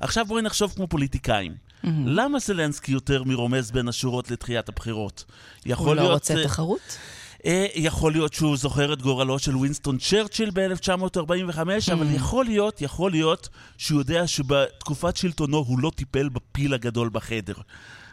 [0.00, 1.52] עכשיו בואי נחשוב כמו פוליטיקאים.
[1.52, 1.88] Mm-hmm.
[2.04, 5.24] למה זלנסקי יותר מרומז בין השורות לתחיית הבחירות?
[5.76, 6.98] הוא לא רוצה uh, תחרות?
[7.38, 11.92] Uh, יכול להיות שהוא זוכר את גורלו של וינסטון צ'רצ'יל ב-1945, mm.
[11.92, 17.54] אבל יכול להיות, יכול להיות שהוא יודע שבתקופת שלטונו הוא לא טיפל בפיל הגדול בחדר.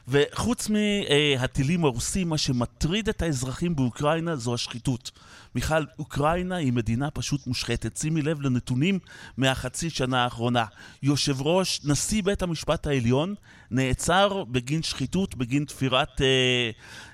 [0.07, 5.11] וחוץ מהטילים הרוסים, מה שמטריד את האזרחים באוקראינה זו השחיתות.
[5.55, 7.97] מיכל, אוקראינה היא מדינה פשוט מושחתת.
[7.97, 8.99] שימי לב לנתונים
[9.37, 10.65] מהחצי שנה האחרונה.
[11.03, 13.35] יושב ראש, נשיא בית המשפט העליון,
[13.71, 16.25] נעצר בגין שחיתות, בגין תפירת אה,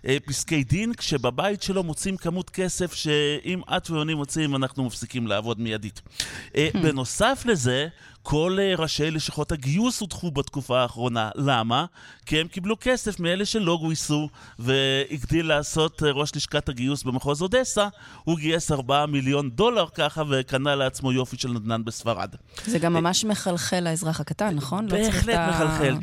[0.05, 5.59] אה, פסקי דין, כשבבית שלו מוצאים כמות כסף שאם את ואני מוצאים, אנחנו מפסיקים לעבוד
[5.59, 6.01] מיידית.
[6.55, 6.77] אה, hmm.
[6.77, 7.87] בנוסף לזה,
[8.23, 11.29] כל אה, ראשי לשכות הגיוס הודחו בתקופה האחרונה.
[11.35, 11.85] למה?
[12.25, 14.29] כי הם קיבלו כסף מאלה שלא גויסו,
[14.59, 17.87] והגדיל לעשות אה, ראש לשכת הגיוס במחוז אודסה,
[18.23, 22.35] הוא גייס 4 מיליון דולר ככה, וקנה לעצמו יופי של נדנן בספרד.
[22.65, 24.85] זה גם ממש מחלחל לאזרח הקטן, נכון?
[24.85, 25.95] לא בהחלט מחלחל.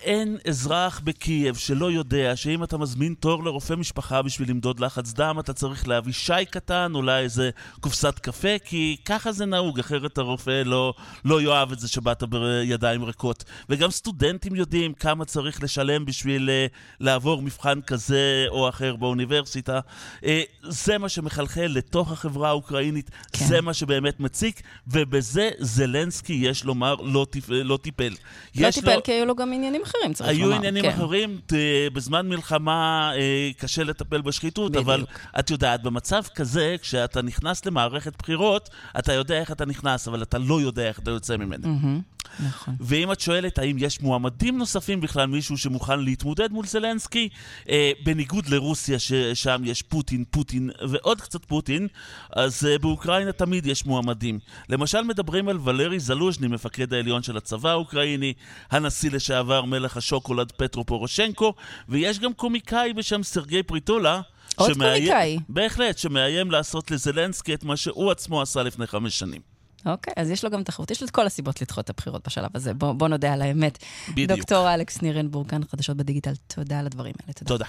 [0.00, 5.36] אין אזרח בקייב שלא יודע שאם אתה מזמין תור לרופא משפחה בשביל למדוד לחץ דם,
[5.40, 10.62] אתה צריך להביא שי קטן, אולי איזה קופסת קפה, כי ככה זה נהוג, אחרת הרופא
[10.64, 13.44] לא, לא יאהב את זה שבאת בידיים ריקות.
[13.68, 19.80] וגם סטודנטים יודעים כמה צריך לשלם בשביל uh, לעבור מבחן כזה או אחר באוניברסיטה.
[20.20, 20.26] Uh,
[20.62, 23.44] זה מה שמחלחל לתוך החברה האוקראינית, כן.
[23.44, 28.14] זה מה שבאמת מציק, ובזה זלנסקי, יש לומר, לא, טיפ, לא טיפל.
[28.56, 29.02] לא טיפל לו...
[29.02, 30.52] כי היו לו גם עניינים אחרים, צריך היו לומר.
[30.52, 30.88] היו עניינים כן.
[30.88, 31.52] אחרים, ת,
[31.92, 34.84] בזמן מלחמה אה, קשה לטפל בשחיתות, בדיוק.
[34.84, 35.04] אבל
[35.38, 40.38] את יודעת, במצב כזה, כשאתה נכנס למערכת בחירות, אתה יודע איך אתה נכנס, אבל אתה
[40.38, 41.53] לא יודע איך אתה יוצא ממנה.
[41.62, 42.14] Mm-hmm.
[42.40, 42.74] נכון.
[42.80, 47.28] ואם את שואלת האם יש מועמדים נוספים בכלל, מישהו שמוכן להתמודד מול זלנסקי,
[47.68, 51.88] אה, בניגוד לרוסיה, ששם יש פוטין, פוטין ועוד קצת פוטין,
[52.32, 54.38] אז אה, באוקראינה תמיד יש מועמדים.
[54.68, 58.32] למשל מדברים על ולרי זלוז'ני, מפקד העליון של הצבא האוקראיני,
[58.70, 61.54] הנשיא לשעבר מלך השוקולד פטרו פורושנקו,
[61.88, 64.20] ויש גם קומיקאי בשם סרגי פריטולה,
[64.56, 65.38] עוד שמאיים, קומיקאי.
[65.48, 69.53] בהחלט, שמאיים לעשות לזלנסקי את מה שהוא עצמו עשה לפני חמש שנים.
[69.86, 70.90] אוקיי, אז יש לו גם תחרות.
[70.90, 72.74] יש לו את כל הסיבות לדחות את הבחירות בשלב הזה.
[72.74, 73.78] בוא, בוא נודה על האמת.
[74.08, 74.30] בדיוק.
[74.30, 77.32] דוקטור אלכס נירנבורג, כאן חדשות בדיגיטל, תודה על הדברים האלה.
[77.32, 77.48] תודה.
[77.48, 77.66] תודה.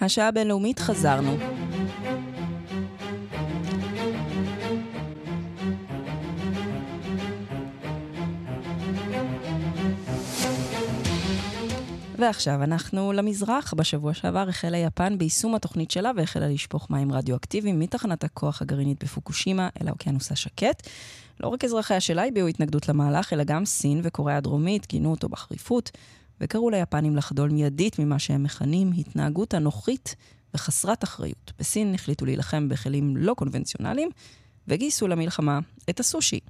[0.00, 1.36] השעה הבינלאומית, חזרנו.
[12.18, 13.74] ועכשיו אנחנו למזרח.
[13.74, 19.68] בשבוע שעבר החלה יפן ביישום התוכנית שלה והחלה לשפוך מים רדיואקטיביים מתחנת הכוח הגרעינית בפוקושימה
[19.82, 20.88] אל האוקיינוס השקט.
[21.40, 25.90] לא רק אזרחיה שלה הביעו התנגדות למהלך, אלא גם סין וקוריאה הדרומית גינו אותו בחריפות,
[26.40, 30.14] וקראו ליפנים לחדול מיידית ממה שהם מכנים התנהגות אנוכית
[30.54, 31.52] וחסרת אחריות.
[31.58, 34.10] בסין החליטו להילחם בכלים לא קונבנציונליים,
[34.68, 35.58] וגייסו למלחמה
[35.90, 36.40] את הסושי.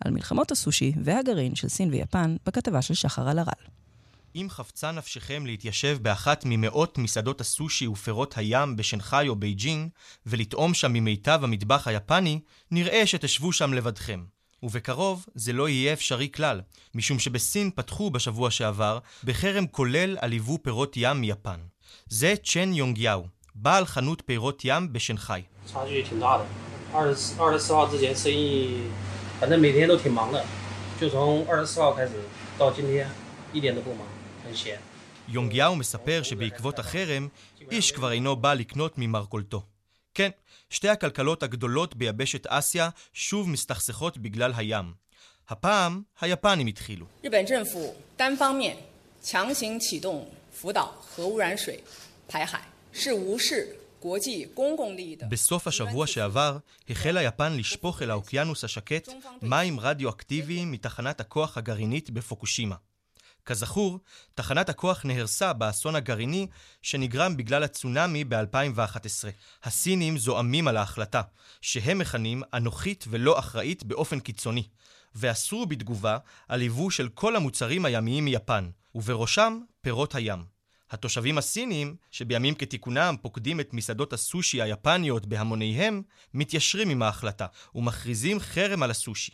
[0.00, 3.76] על מלחמות הסושי והגרעין של סין ויפן בכתבה של שחר אלהרל.
[4.35, 9.89] אם חפצה נפשכם להתיישב באחת ממאות מסעדות הסושי ופירות הים בשנגחאי או בייג'ינג,
[10.25, 12.39] ולטעום שם ממיטב המטבח היפני,
[12.71, 14.23] נראה שתשבו שם לבדכם.
[14.63, 16.61] ובקרוב זה לא יהיה אפשרי כלל,
[16.95, 21.59] משום שבסין פתחו בשבוע שעבר בחרם כולל על יבוא פירות ים מיפן.
[22.07, 25.43] זה צ'ן יונגיהו, בעל חנות פירות ים בשנגחאי.
[29.41, 30.45] 反正每天都挺忙的，
[30.99, 32.11] 就从二十四号开始
[32.59, 33.09] 到今天
[33.51, 34.05] 一点都不忙。
[35.28, 37.28] יונגיהו מספר שבעקבות החרם,
[37.70, 39.62] איש כבר אינו בא לקנות ממרכולתו.
[40.14, 40.30] כן,
[40.70, 44.92] שתי הכלכלות הגדולות ביבשת אסיה שוב מסתכסכות בגלל הים.
[45.48, 47.06] הפעם היפנים התחילו.
[55.28, 56.58] בסוף השבוע שעבר
[56.90, 59.08] החלה יפן לשפוך אל האוקיינוס השקט
[59.42, 62.76] מים רדיואקטיביים מתחנת הכוח הגרעינית בפוקושימה.
[63.46, 64.00] כזכור,
[64.34, 66.46] תחנת הכוח נהרסה באסון הגרעיני
[66.82, 69.28] שנגרם בגלל הצונאמי ב-2011.
[69.64, 71.22] הסינים זועמים על ההחלטה,
[71.60, 74.66] שהם מכנים אנוכית ולא אחראית באופן קיצוני,
[75.14, 80.55] ואסרו בתגובה על יבוא של כל המוצרים הימיים מיפן, ובראשם פירות הים.
[80.90, 86.02] התושבים הסינים, שבימים כתיקונם פוקדים את מסעדות הסושי היפניות בהמוניהם,
[86.34, 89.32] מתיישרים עם ההחלטה ומכריזים חרם על הסושי.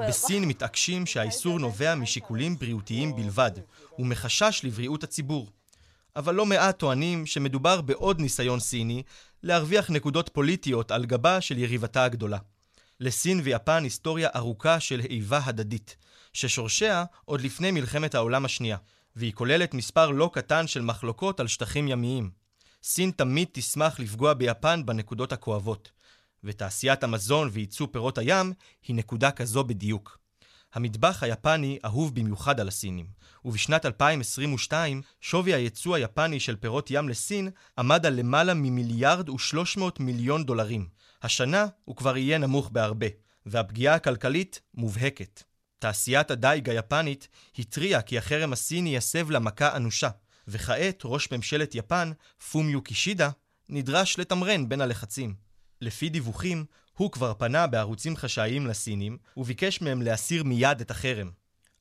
[0.08, 3.50] בסין מתעקשים שהאיסור נובע משיקולים בריאותיים בלבד,
[3.98, 5.48] ומחשש לבריאות הציבור.
[6.16, 9.02] אבל לא מעט טוענים שמדובר בעוד ניסיון סיני
[9.44, 12.38] להרוויח נקודות פוליטיות על גבה של יריבתה הגדולה.
[13.00, 15.96] לסין ויפן היסטוריה ארוכה של איבה הדדית,
[16.32, 18.76] ששורשיה עוד לפני מלחמת העולם השנייה,
[19.16, 22.30] והיא כוללת מספר לא קטן של מחלוקות על שטחים ימיים.
[22.82, 25.90] סין תמיד תשמח לפגוע ביפן בנקודות הכואבות,
[26.44, 28.52] ותעשיית המזון וייצוא פירות הים
[28.82, 30.18] היא נקודה כזו בדיוק.
[30.74, 33.06] המטבח היפני אהוב במיוחד על הסינים,
[33.44, 40.00] ובשנת 2022 שווי הייצוא היפני של פירות ים לסין עמד על למעלה ממיליארד ושלוש מאות
[40.00, 40.88] מיליון דולרים.
[41.22, 43.06] השנה הוא כבר יהיה נמוך בהרבה,
[43.46, 45.42] והפגיעה הכלכלית מובהקת.
[45.78, 50.08] תעשיית הדייג היפנית התריעה כי החרם הסיני יסב לה מכה אנושה,
[50.48, 52.12] וכעת ראש ממשלת יפן,
[52.50, 53.30] פומיו קישידה,
[53.68, 55.34] נדרש לתמרן בין הלחצים.
[55.80, 56.64] לפי דיווחים,
[56.96, 61.30] הוא כבר פנה בערוצים חשאיים לסינים, וביקש מהם להסיר מיד את החרם.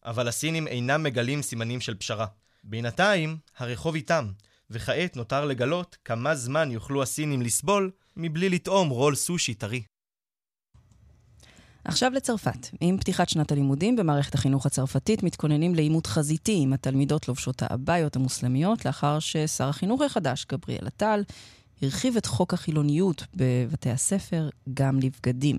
[0.05, 2.25] אבל הסינים אינם מגלים סימנים של פשרה.
[2.63, 4.31] בינתיים, הרחוב איתם,
[4.69, 9.83] וכעת נותר לגלות כמה זמן יוכלו הסינים לסבול מבלי לטעום רול סושי טרי.
[11.85, 12.67] עכשיו לצרפת.
[12.81, 18.85] עם פתיחת שנת הלימודים במערכת החינוך הצרפתית מתכוננים לעימות חזיתי עם התלמידות לובשות האבאיות המוסלמיות,
[18.85, 21.23] לאחר ששר החינוך החדש, גבריאל עטל,
[21.83, 25.57] הרחיב את חוק החילוניות בבתי הספר גם לבגדים.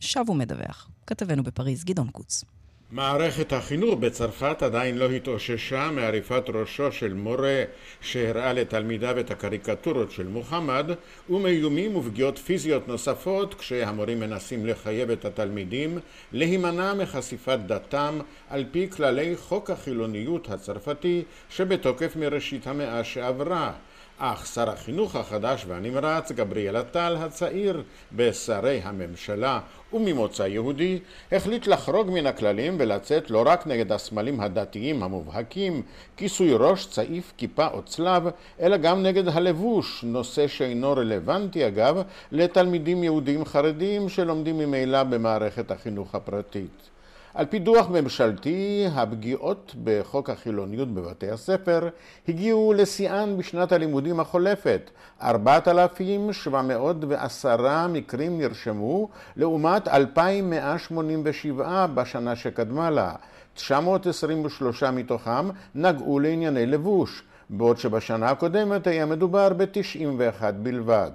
[0.00, 0.88] שב ומדווח.
[1.06, 2.44] כתבנו בפריז, גדעון קוץ.
[2.90, 7.64] מערכת החינוך בצרפת עדיין לא התאוששה מעריפת ראשו של מורה
[8.00, 10.90] שהראה לתלמידיו את הקריקטורות של מוחמד
[11.30, 15.98] ומאיומים ופגיעות פיזיות נוספות כשהמורים מנסים לחייב את התלמידים
[16.32, 18.18] להימנע מחשיפת דתם
[18.50, 23.72] על פי כללי חוק החילוניות הצרפתי שבתוקף מראשית המאה שעברה
[24.18, 29.60] אך שר החינוך החדש והנמרץ, גבריאל עטל הצעיר, בשרי הממשלה
[29.92, 30.98] וממוצא יהודי,
[31.32, 35.82] החליט לחרוג מן הכללים ולצאת לא רק נגד הסמלים הדתיים המובהקים,
[36.16, 38.28] כיסוי ראש, צעיף, כיפה או צלב,
[38.60, 46.14] אלא גם נגד הלבוש, נושא שאינו רלוונטי אגב לתלמידים יהודים חרדים שלומדים ממילא במערכת החינוך
[46.14, 46.93] הפרטית.
[47.34, 51.88] על פי דוח ממשלתי, הפגיעות בחוק החילוניות בבתי הספר
[52.28, 54.90] הגיעו לשיאן בשנת הלימודים החולפת.
[55.22, 63.14] 4,710 מקרים נרשמו, לעומת 2,187 בשנה שקדמה לה.
[63.54, 71.10] 923 מתוכם נגעו לענייני לבוש, בעוד שבשנה הקודמת היה מדובר ב-91 בלבד.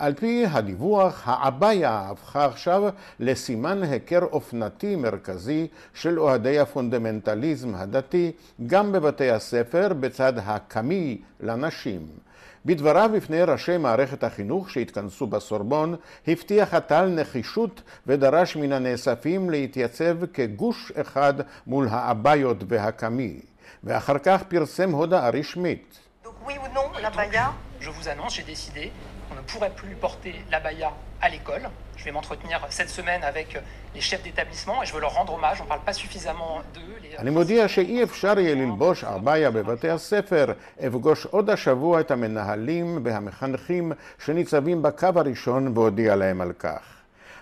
[0.00, 2.82] על פי הדיווח, העביה הפכה עכשיו
[3.20, 8.32] לסימן היכר אופנתי מרכזי של אוהדי הפונדמנטליזם הדתי,
[8.66, 12.06] גם בבתי הספר בצד הקמי לנשים.
[12.66, 15.96] בדבריו בפני ראשי מערכת החינוך שהתכנסו בסורבון,
[16.28, 21.34] הבטיח הטל נחישות ודרש מן הנאספים להתייצב כגוש אחד
[21.66, 23.40] מול האביות והקמי,
[23.84, 25.98] ואחר כך פרסם הודעה רשמית.
[26.46, 26.90] Oui ou non,
[29.34, 31.68] la baya qu'on ne pourrait plus porter l'abaya à l'école.
[31.96, 33.58] Je vais m'entretenir cette semaine avec
[33.94, 36.80] les chefs d'établissement et je veux leur rendre hommage, on ne parle pas suffisamment d'eux.
[37.18, 40.52] אני מודיע שאי אפשר יהיה ללבוש אביה בבתי הספר.
[40.86, 43.92] אפגוש עוד השבוע את המנהלים והמחנכים
[44.24, 46.80] שניצבים בקו הראשון ואודיע להם על כך.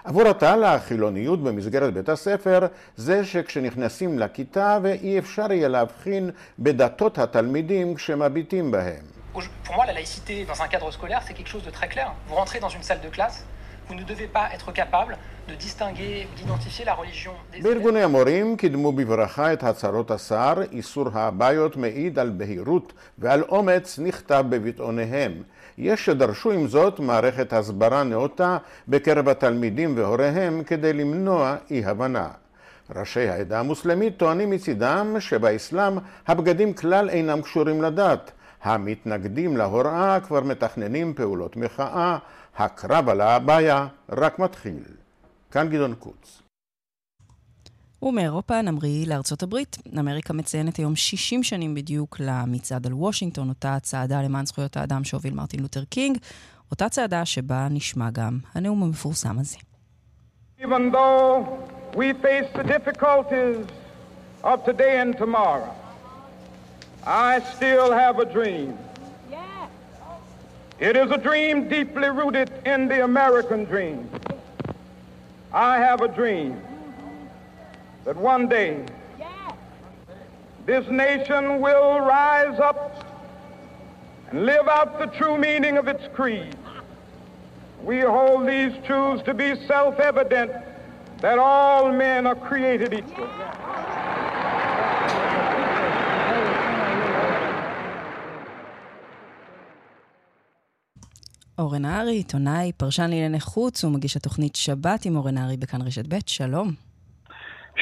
[0.04, 7.94] עבור הטל החילוניות במסגרת בית הספר זה שכשנכנסים לכיתה ואי אפשר יהיה להבחין בדתות התלמידים
[7.94, 9.17] כשמביטים בהם.
[9.32, 12.12] Pour moi, la laïcité dans un cadre scolaire, c'est quelque chose de très clair.
[12.28, 13.44] Vous rentrez dans une salle de classe,
[13.88, 15.16] vous ne devez pas être capable
[15.48, 21.76] de distinguer, d'identifier la religion des בארגוני המורים קידמו בברכה את הצהרות השר, איסור הבעיות
[21.76, 25.32] מעיד על בהירות ועל אומץ נכתב בביטאוניהם.
[25.78, 28.58] יש שדרשו עם זאת מערכת הסברה נאותה
[28.88, 32.28] בקרב התלמידים והוריהם כדי למנוע אי-הבנה.
[32.96, 38.32] ראשי העדה המוסלמית טוענים מצידם שבאסלאם הבגדים כלל אינם קשורים לדת,
[38.62, 42.18] המתנגדים להוראה כבר מתכננים פעולות מחאה,
[42.56, 44.82] הקרב על הבעיה רק מתחיל.
[45.50, 46.42] כאן גדעון קוץ.
[48.02, 49.76] ומאירופה נמריא לארצות הברית.
[49.98, 55.34] אמריקה מציינת היום 60 שנים בדיוק למצעד על וושינגטון, אותה צעדה למען זכויות האדם שהוביל
[55.34, 56.18] מרטין לותר קינג,
[56.70, 59.56] אותה צעדה שבה נשמע גם הנאום המפורסם הזה.
[60.60, 61.46] Even though
[61.94, 63.58] we face the difficulties
[64.44, 65.72] of today and tomorrow,
[67.04, 68.78] I still have a dream.
[70.78, 74.08] It is a dream deeply rooted in the American dream.
[75.52, 77.26] I have a dream mm-hmm.
[78.04, 78.84] that one day
[80.66, 83.02] this nation will rise up
[84.30, 86.54] and live out the true meaning of its creed.
[87.82, 90.52] We hold these truths to be self evident
[91.22, 93.28] that all men are created equal.
[101.58, 106.18] אורן נהרי, עיתונאי, פרשן לענייני חוץ ומגיש התוכנית שבת עם אורן נהרי בכאן רשת ב',
[106.26, 106.68] שלום.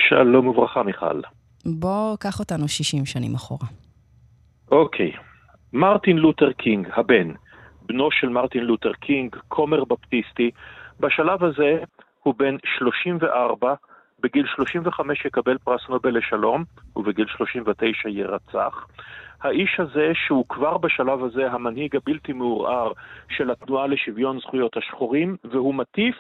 [0.09, 1.21] שלום וברכה, מיכל.
[1.67, 3.69] בוא, קח אותנו 60 שנים אחורה.
[4.71, 5.13] אוקיי.
[5.73, 7.33] מרטין לותר קינג, הבן,
[7.87, 10.51] בנו של מרטין לותר קינג, כומר בפטיסטי,
[11.01, 11.79] בשלב הזה
[12.23, 13.75] הוא בן 34,
[14.21, 16.65] בגיל 35 יקבל פרס נובל לשלום,
[16.97, 18.87] ובגיל 39 יירצח.
[19.43, 22.93] האיש הזה, שהוא כבר בשלב הזה המנהיג הבלתי מעורער
[23.29, 26.17] של התנועה לשוויון זכויות השחורים, והוא מטיף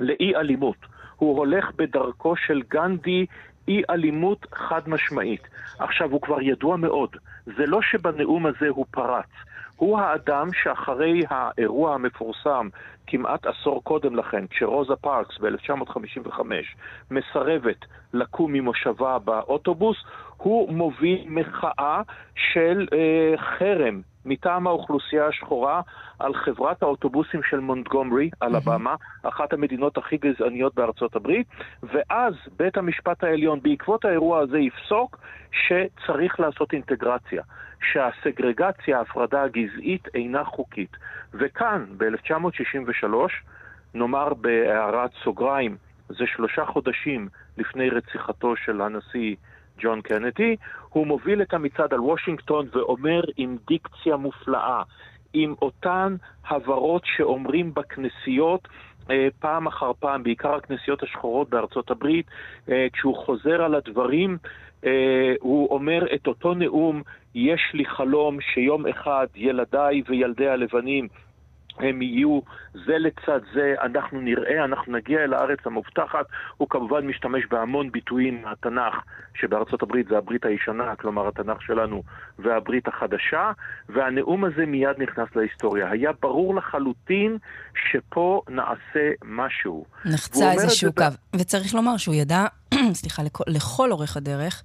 [0.00, 0.76] לאי אלימות.
[1.16, 3.26] הוא הולך בדרכו של גנדי
[3.68, 5.42] אי אלימות חד משמעית.
[5.78, 9.30] עכשיו, הוא כבר ידוע מאוד, זה לא שבנאום הזה הוא פרץ.
[9.76, 12.68] הוא האדם שאחרי האירוע המפורסם
[13.06, 16.40] כמעט עשור קודם לכן, כשרוזה פארקס ב-1955
[17.10, 19.96] מסרבת לקום ממושבה באוטובוס,
[20.36, 22.02] הוא מוביל מחאה
[22.34, 25.80] של אה, חרם מטעם האוכלוסייה השחורה
[26.18, 28.94] על חברת האוטובוסים של מונטגומרי, אלבמה.
[29.22, 31.46] אחת המדינות הכי גזעניות בארצות הברית,
[31.82, 35.18] ואז בית המשפט העליון בעקבות האירוע הזה יפסוק
[35.52, 37.42] שצריך לעשות אינטגרציה,
[37.92, 40.96] שהסגרגציה, ההפרדה הגזעית אינה חוקית.
[41.34, 43.14] וכאן, ב-1963,
[43.94, 45.76] נאמר בהערת סוגריים,
[46.08, 49.36] זה שלושה חודשים לפני רציחתו של הנשיא
[49.78, 50.56] ג'ון קנדי,
[50.88, 54.82] הוא מוביל את המצעד על וושינגטון ואומר עם דיקציה מופלאה,
[55.32, 56.16] עם אותן
[56.48, 58.68] הברות שאומרים בכנסיות
[59.10, 62.26] אה, פעם אחר פעם, בעיקר הכנסיות השחורות בארצות הברית,
[62.68, 64.38] אה, כשהוא חוזר על הדברים,
[64.86, 67.02] אה, הוא אומר את אותו נאום,
[67.34, 71.08] יש לי חלום שיום אחד ילדיי וילדי הלבנים
[71.78, 72.40] הם יהיו
[72.74, 76.26] זה לצד זה, אנחנו נראה, אנחנו נגיע אל הארץ המובטחת.
[76.56, 78.94] הוא כמובן משתמש בהמון ביטויים מהתנ"ך,
[79.34, 82.02] שבארצות הברית זה הברית הישנה, כלומר התנ"ך שלנו,
[82.38, 83.52] והברית החדשה,
[83.88, 85.90] והנאום הזה מיד נכנס להיסטוריה.
[85.90, 87.38] היה ברור לחלוטין
[87.90, 89.84] שפה נעשה משהו.
[90.04, 91.04] נחצה איזשהו קו.
[91.34, 91.40] ב...
[91.40, 92.46] וצריך לומר שהוא ידע,
[93.00, 94.62] סליחה, לכל, לכל אורך הדרך,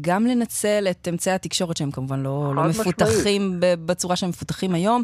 [0.00, 5.02] גם לנצל את אמצעי התקשורת שהם כמובן לא, לא מפותחים בצורה שהם מפותחים היום,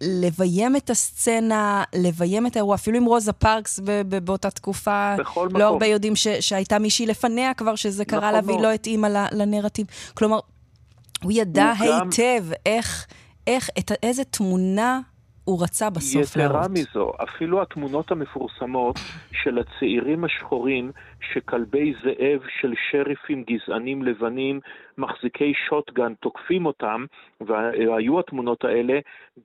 [0.00, 3.80] לביים את הסצנה, לביים את האירוע, אפילו עם רוזה פארקס
[4.24, 5.14] באותה תקופה.
[5.18, 5.60] בכל מקום.
[5.60, 9.08] לא הרבה יודעים ש, שהייתה מישהי לפניה כבר, שזה קרה נכון לה והיא לא התאימה
[9.32, 9.86] לנרטיב.
[10.14, 10.38] כלומר,
[11.22, 12.52] הוא ידע הוא היטב גם...
[12.66, 13.06] איך,
[13.46, 15.00] איך, את, איזה תמונה
[15.44, 16.56] הוא רצה בסוף להראות.
[16.56, 18.96] יתרה מזו, אפילו התמונות המפורסמות
[19.32, 20.92] של הצעירים השחורים
[21.32, 24.60] שכלבי זאב של שריפים גזענים לבנים,
[24.98, 27.04] מחזיקי שוטגן, תוקפים אותם,
[27.40, 28.98] והיו התמונות האלה,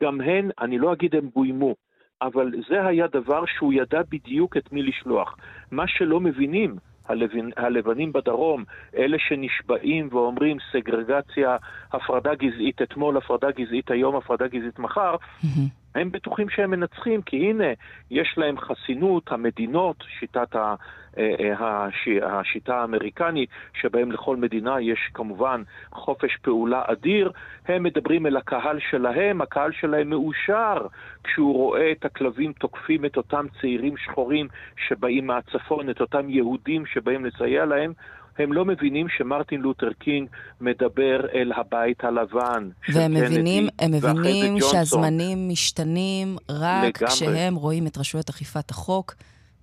[0.03, 1.75] גם הן, אני לא אגיד הם בוימו,
[2.21, 5.35] אבל זה היה דבר שהוא ידע בדיוק את מי לשלוח.
[5.71, 6.75] מה שלא מבינים,
[7.07, 7.49] הלבנ...
[7.57, 8.63] הלבנים בדרום,
[8.97, 11.57] אלה שנשבעים ואומרים סגרגציה,
[11.93, 15.84] הפרדה גזעית אתמול, הפרדה גזעית היום, הפרדה גזעית מחר, mm-hmm.
[15.95, 17.73] הם בטוחים שהם מנצחים, כי הנה,
[18.11, 20.75] יש להם חסינות, המדינות, שיטת ה,
[21.17, 27.31] אה, אה, השיטה האמריקנית, שבהם לכל מדינה יש כמובן חופש פעולה אדיר,
[27.67, 30.87] הם מדברים אל הקהל שלהם, הקהל שלהם מאושר
[31.23, 34.47] כשהוא רואה את הכלבים תוקפים את אותם צעירים שחורים
[34.87, 37.93] שבאים מהצפון, את אותם יהודים שבאים לסייע להם.
[38.37, 40.29] הם לא מבינים שמרטין לותר קינג
[40.61, 42.69] מדבר אל הבית הלבן.
[42.93, 47.15] והם מבינים, הם מבינים שהזמנים משתנים רק לגמרי.
[47.15, 49.15] כשהם רואים את רשויות אכיפת החוק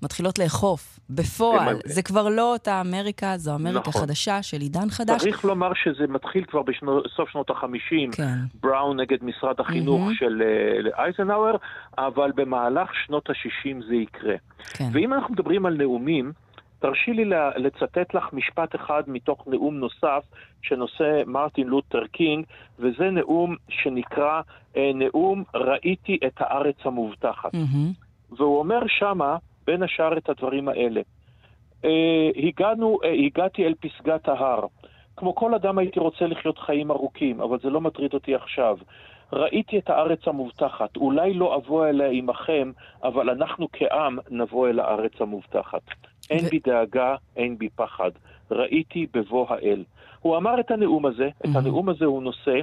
[0.02, 0.98] מתחילות לאכוף.
[1.10, 1.76] בפועל, הם...
[1.84, 4.02] זה כבר לא אותה אמריקה, זו אמריקה נכון.
[4.02, 5.20] חדשה של עידן חדש.
[5.20, 8.38] צריך לומר שזה מתחיל כבר בסוף שנות ה-50, כן.
[8.62, 10.14] בראון נגד משרד החינוך mm-hmm.
[10.18, 11.56] של uh, אייזנהאואר,
[11.98, 14.34] אבל במהלך שנות ה-60 זה יקרה.
[14.74, 14.88] כן.
[14.92, 16.32] ואם אנחנו מדברים על נאומים,
[16.82, 17.24] תרשי לי
[17.56, 20.24] לצטט לך משפט אחד מתוך נאום נוסף
[20.62, 22.46] שנושא מרטין לותר קינג,
[22.78, 24.40] וזה נאום שנקרא
[24.76, 27.54] אה, נאום ראיתי את הארץ המובטחת.
[27.54, 28.36] Mm-hmm.
[28.36, 31.00] והוא אומר שמה, בין השאר, את הדברים האלה.
[32.36, 34.66] הגענו, הגעתי אל פסגת ההר.
[35.16, 38.76] כמו כל אדם הייתי רוצה לחיות חיים ארוכים, אבל זה לא מטריד אותי עכשיו.
[39.32, 42.70] ראיתי את הארץ המובטחת, אולי לא אבוא אליה עמכם,
[43.02, 45.82] אבל אנחנו כעם נבוא אל הארץ המובטחת.
[46.32, 48.10] אין בי דאגה, אין בי פחד.
[48.50, 49.84] ראיתי בבוא האל.
[50.20, 52.60] הוא אמר את הנאום הזה, את הנאום הזה הוא נושא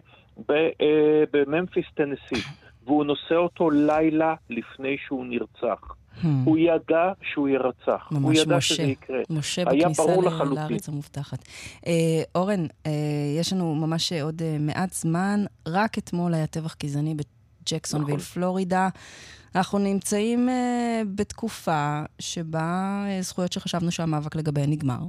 [0.49, 2.47] אה, בממפיס, טנסי,
[2.85, 5.95] והוא נושא אותו לילה לפני שהוא נרצח.
[6.21, 6.27] Hmm.
[6.45, 9.19] הוא ידע שהוא ירצח, הוא ידע משה, שזה יקרה.
[9.29, 10.15] משה בכניסה
[10.55, 11.39] לארץ המובטחת.
[11.87, 11.93] אה,
[12.35, 12.91] אורן, אה,
[13.39, 15.45] יש לנו ממש עוד אה, מעט זמן.
[15.67, 17.15] רק אתמול היה טבח גזעני
[17.73, 18.25] בג'קסונוויל, נכון.
[18.33, 18.89] פלורידה.
[19.55, 24.99] אנחנו נמצאים אה, בתקופה שבה אה, זכויות שחשבנו שהמאבק לגביהן נגמר.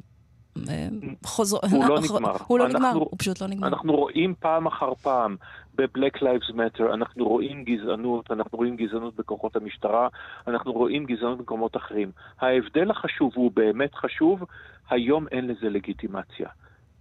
[0.68, 0.88] אה,
[1.24, 1.56] חוזר...
[1.70, 2.36] הוא לא נגמר.
[2.46, 3.68] הוא לא נגמר, הוא פשוט לא נגמר.
[3.68, 5.36] אנחנו רואים פעם אחר פעם
[5.74, 10.08] ב-Black Lives Matter, אנחנו רואים גזענות, אנחנו רואים גזענות בכוחות המשטרה,
[10.48, 12.10] אנחנו רואים גזענות במקומות אחרים.
[12.40, 14.44] ההבדל החשוב, הוא באמת חשוב,
[14.90, 16.48] היום אין לזה לגיטימציה.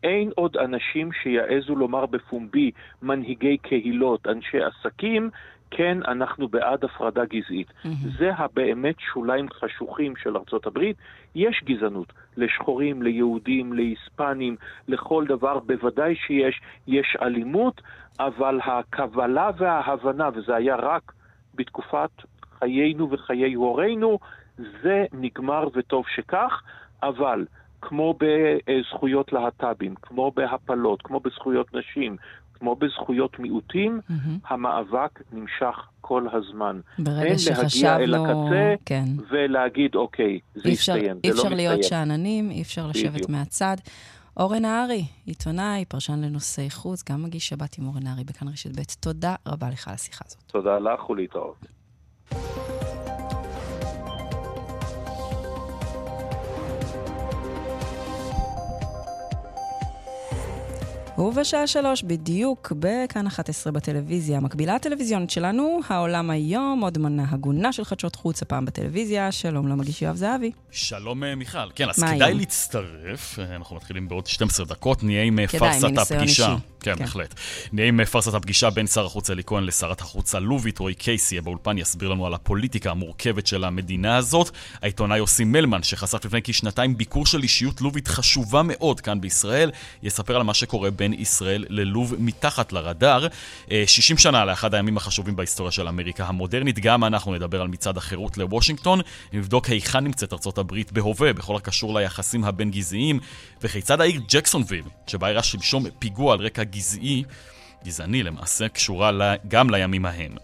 [0.04, 2.72] אין עוד אנשים שיעזו לומר בפומבי,
[3.02, 5.30] מנהיגי קהילות, אנשי עסקים,
[5.72, 7.68] כן, אנחנו בעד הפרדה גזעית.
[7.68, 7.88] Mm-hmm.
[8.20, 10.98] זה הבאמת שוליים חשוכים של ארצות הברית.
[11.36, 14.56] יש גזענות לשחורים, ליהודים, להיספנים,
[14.88, 17.82] לכל דבר, בוודאי שיש, יש אלימות,
[18.20, 21.12] אבל הקבלה וההבנה, וזה היה רק
[21.56, 22.10] בתקופת
[22.60, 24.20] חיינו וחיי הורינו,
[24.58, 26.62] זה נגמר וטוב שכך,
[27.04, 27.46] אבל
[27.82, 32.16] כמו בזכויות להט"בים, כמו בהפלות, כמו בזכויות נשים,
[32.54, 34.14] כמו בזכויות מיעוטים, mm-hmm.
[34.48, 36.80] המאבק נמשך כל הזמן.
[37.00, 38.00] ברגע שחשבנו...
[38.00, 39.06] אין להגיע אל הקצה כן.
[39.30, 41.24] ולהגיד, אוקיי, זה אפשר, יסתיים, זה לא מסתיים.
[41.24, 43.30] אי אפשר להיות שאננים, אי אפשר לשבת בדיוק.
[43.30, 43.76] מהצד.
[44.38, 48.84] אורן נהרי, עיתונאי, פרשן לנושאי חוץ, גם מגיש שבת עם אורן נהרי בכאן רשת ב'.
[49.00, 50.44] תודה רבה לך על השיחה הזאת.
[50.48, 51.66] תודה לך ולהתראות.
[61.20, 64.38] ובשעה שלוש בדיוק בכאן 11 בטלוויזיה.
[64.38, 69.32] המקבילה הטלוויזיונית שלנו, העולם היום, עוד מנה הגונה של חדשות חוץ, הפעם בטלוויזיה.
[69.32, 70.52] שלום למגיש יואב זהבי.
[70.72, 71.58] שלום אה, מיכל.
[71.76, 72.40] כן, אז כדאי היום?
[72.40, 73.40] להצטרף.
[73.40, 76.22] אה, אנחנו מתחילים בעוד 12 דקות, נהיה עם אה, פארסת הפגישה.
[76.22, 76.62] אישי.
[76.80, 77.34] כן, כן, בהחלט.
[77.74, 81.78] נהיה עם פארסת הפגישה בין שר החוץ אלי כהן לשרת החוץ הלובית, רועי קייסי, באולפן
[81.78, 84.50] יסביר לנו על הפוליטיקה המורכבת של המדינה הזאת.
[84.82, 89.72] העיתונאי יוסי מלמן, שחשף לפני כשנתיים ביקור של אישיות לובית חשובה מאוד כאן בישראל,
[90.04, 93.28] יספר על מה שקורה בין ישראל ללוב מתחת לרדאר.
[93.86, 97.98] 60 אה, שנה לאחד הימים החשובים בהיסטוריה של אמריקה המודרנית, גם אנחנו נדבר על מצעד
[97.98, 99.02] החירות לוושינגטון,
[99.34, 103.20] נבדוק היכן נמצאת ארצות הברית בהווה בכל הקשור ליחסים הבין-גזעיים,
[103.62, 107.24] וכיצד העיר ג'קסונוויל, שבה אירע שלשום פיגוע על רקע גזעי,
[107.86, 109.12] גזעני למעשה, קשורה
[109.48, 110.36] גם לימים ההם.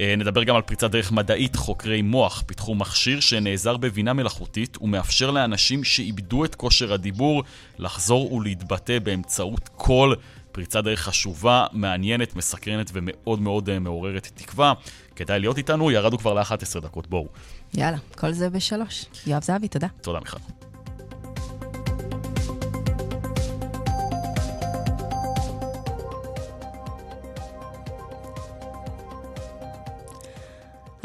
[0.00, 5.30] אה, נדבר גם על פריצת דרך מדעית, חוקרי מוח פיתחו מכשיר שנעזר בבינה מלאכותית ומאפשר
[5.30, 7.42] לאנשים שאיבדו את כושר הדיבור
[7.78, 10.16] לחזור ולהתבטא באמצעות קול.
[10.52, 14.72] פריצת דרך חשובה, מעניינת, מסקרנת ומאוד מאוד אה, מעוררת תקווה.
[15.16, 17.28] כדאי להיות איתנו, ירדנו כבר ל-11 דקות, בואו.
[17.74, 19.04] יאללה, כל זה בשלוש.
[19.26, 19.88] יואב זהבי, תודה.
[20.00, 20.38] תודה, מיכל.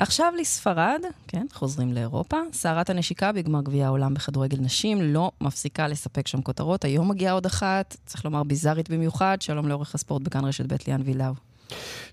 [0.02, 2.38] עכשיו לספרד, כן, חוזרים לאירופה.
[2.54, 6.86] סערת הנשיקה בגמר גביע העולם בכדורגל נשים לא מפסיקה לספק שם כותרות.
[6.86, 9.38] היום מגיעה עוד אחת, צריך לומר ביזארית במיוחד.
[9.42, 11.34] שלום לעורך הספורט בכאן רשת ב' ליאן וילאו.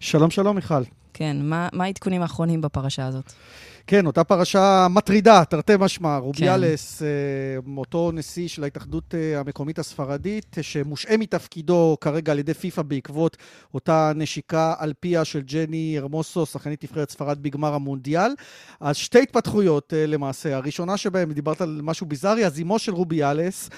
[0.00, 0.82] שלום, שלום, מיכל.
[1.14, 3.32] כן, מה, מה העדכונים האחרונים בפרשה הזאת?
[3.88, 6.16] כן, אותה פרשה מטרידה, תרתי משמע.
[6.16, 7.04] רוביאלס, כן.
[7.06, 13.36] אה, אותו נשיא של ההתאחדות אה, המקומית הספרדית, שמושעה מתפקידו כרגע על ידי פיפ"א בעקבות
[13.74, 18.30] אותה נשיקה על פיה של ג'ני הרמוסו, שחקנית נבחרת ספרד בגמר המונדיאל.
[18.80, 20.56] אז שתי התפתחויות אה, למעשה.
[20.56, 23.70] הראשונה שבהן, דיברת על משהו ביזארי, אז אמו של רוביאלס.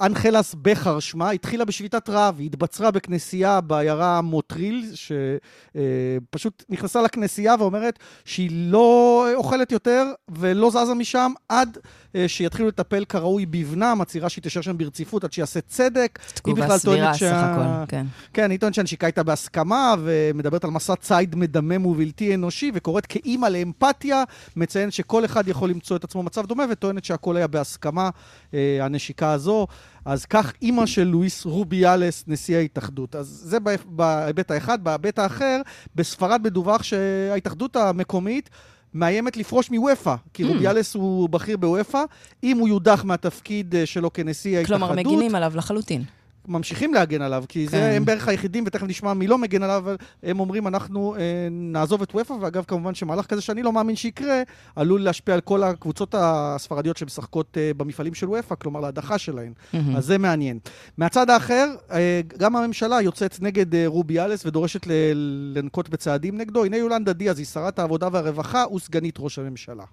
[0.00, 7.98] אנחלס בכר שמה, התחילה בשביתת רעב, היא התבצרה בכנסייה בעיירה מוטריל, שפשוט נכנסה לכנסייה ואומרת
[8.24, 11.78] שהיא לא אוכלת יותר ולא זזה משם עד
[12.14, 16.18] אה, שיתחילו לטפל כראוי בבנה, מצהירה שהיא תשאר שם ברציפות עד שיעשה צדק.
[16.34, 18.06] תגובה סבירה סך הכל, כן.
[18.32, 23.46] כן, היא טוענת שהנשיקה הייתה בהסכמה, ומדברת על מסע ציד מדמם ובלתי אנושי, וקוראת כאימא
[23.46, 24.24] לאמפתיה,
[24.56, 28.10] מציינת שכל אחד יכול למצוא את עצמו במצב דומה, וטוענת שהכל היה בהסכמה,
[28.54, 29.66] אה, הנשיקה הזו.
[30.04, 33.16] אז כך אימא של לואיס רוביאלס, נשיא ההתאחדות.
[33.16, 34.84] אז זה בהיבט האחד.
[34.84, 35.60] בהיבט האחר,
[35.94, 38.50] בספרד מדווח שההתאחדות המקומית
[38.94, 40.46] מאיימת לפרוש מוופא, כי mm.
[40.46, 42.02] רוביאלס הוא בכיר בוופא,
[42.42, 44.80] אם הוא יודח מהתפקיד אה, שלו כנשיא ההתאחדות.
[44.80, 46.04] כלומר, מגינים עליו לחלוטין.
[46.48, 47.70] ממשיכים להגן עליו, כי כן.
[47.70, 51.48] זה הם בערך היחידים, ותכף נשמע מי לא מגן עליו, אבל הם אומרים, אנחנו אה,
[51.50, 54.42] נעזוב את וופא, ואגב, כמובן שמהלך כזה שאני לא מאמין שיקרה,
[54.76, 59.52] עלול להשפיע על כל הקבוצות הספרדיות שמשחקות אה, במפעלים של וופא, כלומר להדחה שלהן.
[59.52, 59.76] Mm-hmm.
[59.96, 60.58] אז זה מעניין.
[60.98, 64.86] מהצד האחר, אה, גם הממשלה יוצאת נגד אה, רובי אלס ודורשת
[65.54, 66.64] לנקוט בצעדים נגדו.
[66.64, 69.84] הנה יולנדה דיאז, היא שרת העבודה והרווחה וסגנית ראש הממשלה.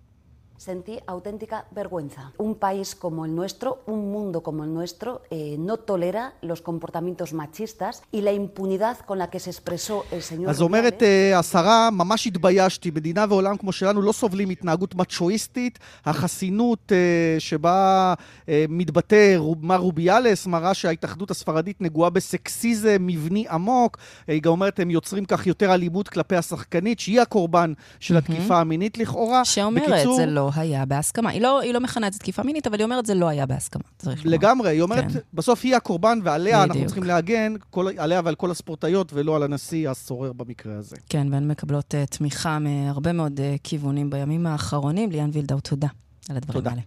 [0.67, 2.21] Sentí auténtica vergüenza.
[2.47, 7.33] Un país como el nuestro, un mundo como el nuestro, eh, no tolera los comportamientos
[7.33, 10.49] machistas y la impunidad con la que se expresó el señor...
[10.49, 15.79] אז אומרת uh, השרה, ממש התביישתי, מדינה ועולם כמו שלנו לא סובלים התנהגות מצ'ואיסטית.
[16.05, 18.13] החסינות uh, שבה
[18.45, 23.97] uh, מתבטא מר רוביאלס מראה שההתאחדות הספרדית נגועה בסקסיזם מבני עמוק.
[24.27, 28.97] היא גם אומרת, הם יוצרים כך יותר אלימות כלפי השחקנית, שהיא הקורבן של התקיפה המינית
[28.97, 29.45] לכאורה.
[29.45, 31.29] שאומרת, בקיצור, זה לא היה בהסכמה.
[31.29, 33.45] היא לא, היא לא מכנה את זה תקיפה מינית, אבל היא אומרת זה לא היה
[33.45, 33.83] בהסכמה.
[34.25, 35.19] לגמרי, היא אומרת, כן.
[35.33, 36.71] בסוף היא הקורבן ועליה בדיוק.
[36.71, 40.95] אנחנו צריכים להגן, כל, עליה ועל כל הספורטאיות, ולא על הנשיא הסורר במקרה הזה.
[41.09, 45.11] כן, והן מקבלות uh, תמיכה מהרבה מאוד uh, כיוונים בימים האחרונים.
[45.11, 45.87] ליאן וילדאו, תודה
[46.29, 46.71] על הדברים תודה.
[46.71, 46.81] האלה.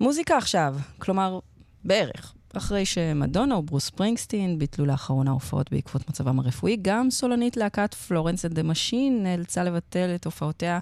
[0.00, 1.38] מוזיקה עכשיו, כלומר,
[1.84, 2.34] בערך.
[2.56, 8.54] אחרי שמדונה וברוס ספרינגסטין ביטלו לאחרונה הופעות בעקבות מצבם הרפואי, גם סולנית להקת Florence and
[8.54, 10.78] the Machine נאלצה לבטל את הופעותיה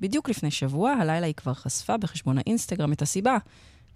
[0.00, 0.90] בדיוק לפני שבוע.
[0.90, 3.36] הלילה היא כבר חשפה בחשבון האינסטגרם את הסיבה.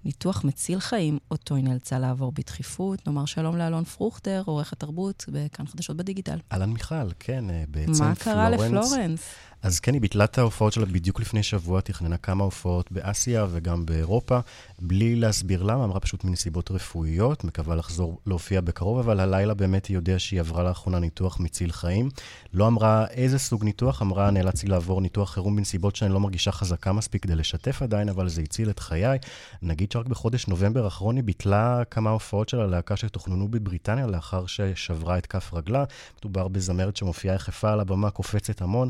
[0.04, 3.06] ניתוח מציל חיים, אותו היא נאלצה לעבור בדחיפות.
[3.06, 6.38] נאמר שלום לאלון פרוכטר, עורך התרבות, בכאן חדשות בדיגיטל.
[6.52, 8.00] אהלן מיכל, כן, אה, בעצם פלורנס...
[8.00, 9.34] מה קרה לפלורנס?
[9.64, 13.86] אז כן, היא ביטלה את ההופעות שלה בדיוק לפני שבוע, תכננה כמה הופעות באסיה וגם
[13.86, 14.38] באירופה,
[14.78, 19.94] בלי להסביר למה, אמרה פשוט מנסיבות רפואיות, מקווה לחזור להופיע בקרוב, אבל הלילה באמת היא
[19.94, 22.08] יודעה שהיא עברה לאחרונה ניתוח מציל חיים.
[22.54, 26.92] לא אמרה איזה סוג ניתוח, אמרה נאלצתי לעבור ניתוח חירום בנסיבות שאני לא מרגישה חזקה
[26.92, 29.18] מספיק כדי לשתף עדיין, אבל זה הציל את חיי.
[29.62, 35.18] נגיד שרק בחודש נובמבר האחרון היא ביטלה כמה הופעות של הלהקה שתוכננו בבריטניה לאחר ששברה
[35.18, 35.84] את כף רגלה.
[36.20, 38.88] מדובר בזמרת שמופיעה יחפה על הבמה, קופצת המון.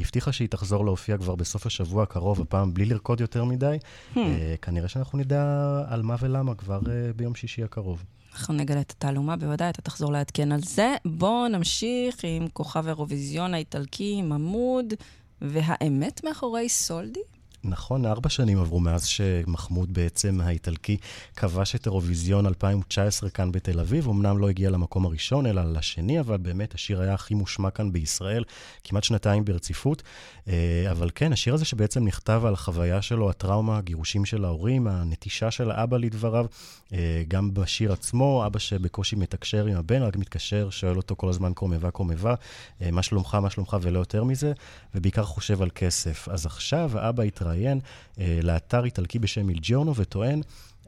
[0.00, 3.78] היא הבטיחה שהיא תחזור להופיע כבר בסוף השבוע הקרוב, הפעם בלי לרקוד יותר מדי.
[4.14, 4.18] Hmm.
[4.18, 5.42] אה, כנראה שאנחנו נדע
[5.88, 8.04] על מה ולמה כבר אה, ביום שישי הקרוב.
[8.32, 10.94] אנחנו נגלה את התעלומה, בוודאי, אתה תחזור לעדכן על זה.
[11.04, 14.94] בואו נמשיך עם כוכב אירוויזיון האיטלקי, ממוד,
[15.42, 17.20] והאמת מאחורי סולדי?
[17.64, 20.96] נכון, ארבע שנים עברו מאז שמחמוד בעצם האיטלקי
[21.36, 24.08] כבש את אירוויזיון 2019 כאן בתל אביב.
[24.08, 28.44] אמנם לא הגיע למקום הראשון, אלא לשני, אבל באמת השיר היה הכי מושמע כאן בישראל,
[28.84, 30.02] כמעט שנתיים ברציפות.
[30.48, 35.50] אה, אבל כן, השיר הזה שבעצם נכתב על החוויה שלו, הטראומה, הגירושים של ההורים, הנטישה
[35.50, 36.46] של האבא לדבריו,
[36.92, 41.52] אה, גם בשיר עצמו, אבא שבקושי מתקשר עם הבן, רק מתקשר, שואל אותו כל הזמן
[41.54, 42.34] קומבה קומבה,
[42.82, 44.52] אה, מה שלומך, מה שלומך ולא יותר מזה,
[44.94, 46.28] ובעיקר חושב על כסף.
[46.28, 47.79] אז עכשיו האבא התראיין
[48.17, 50.41] לאתר איטלקי בשם מילג'יורנו וטוען,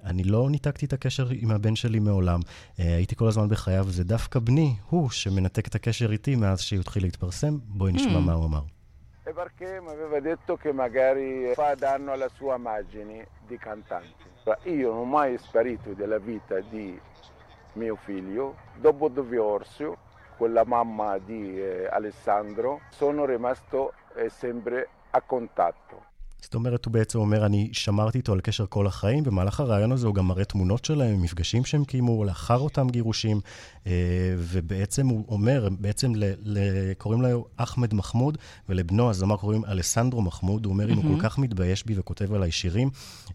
[0.05, 2.39] אני לא ניתקתי את הקשר עם הבן שלי מעולם.
[2.77, 7.03] הייתי כל הזמן בחייו, וזה דווקא בני, הוא, שמנתק את הקשר איתי מאז שהוא התחיל
[7.03, 7.57] להתפרסם.
[7.67, 8.19] בואי נשמע mm.
[8.19, 8.61] מה הוא אמר.
[9.27, 14.23] E perché mi aveva detto che magari fa danno alla sua immagine di cantante.
[14.63, 16.97] Io non ho mai sparito della vita di
[17.73, 18.55] mio figlio.
[18.79, 19.97] Dopo il divorzio
[20.37, 26.05] con la mamma di eh, Alessandro sono rimasto eh, sempre a contatto.
[26.42, 29.24] זאת אומרת, הוא בעצם אומר, אני שמרתי איתו על קשר כל החיים.
[29.24, 33.40] במהלך הרעיון הזה הוא גם מראה תמונות שלהם, מפגשים שהם קיימו לאחר אותם גירושים,
[33.86, 33.92] אה,
[34.38, 36.58] ובעצם הוא אומר, בעצם ל, ל,
[36.98, 38.38] קוראים לו אחמד מחמוד,
[38.68, 40.64] ולבנו הזמר קוראים אלסנדרו מחמוד.
[40.64, 42.90] הוא אומר, אם הוא כל כך מתבייש בי וכותב עליי שירים,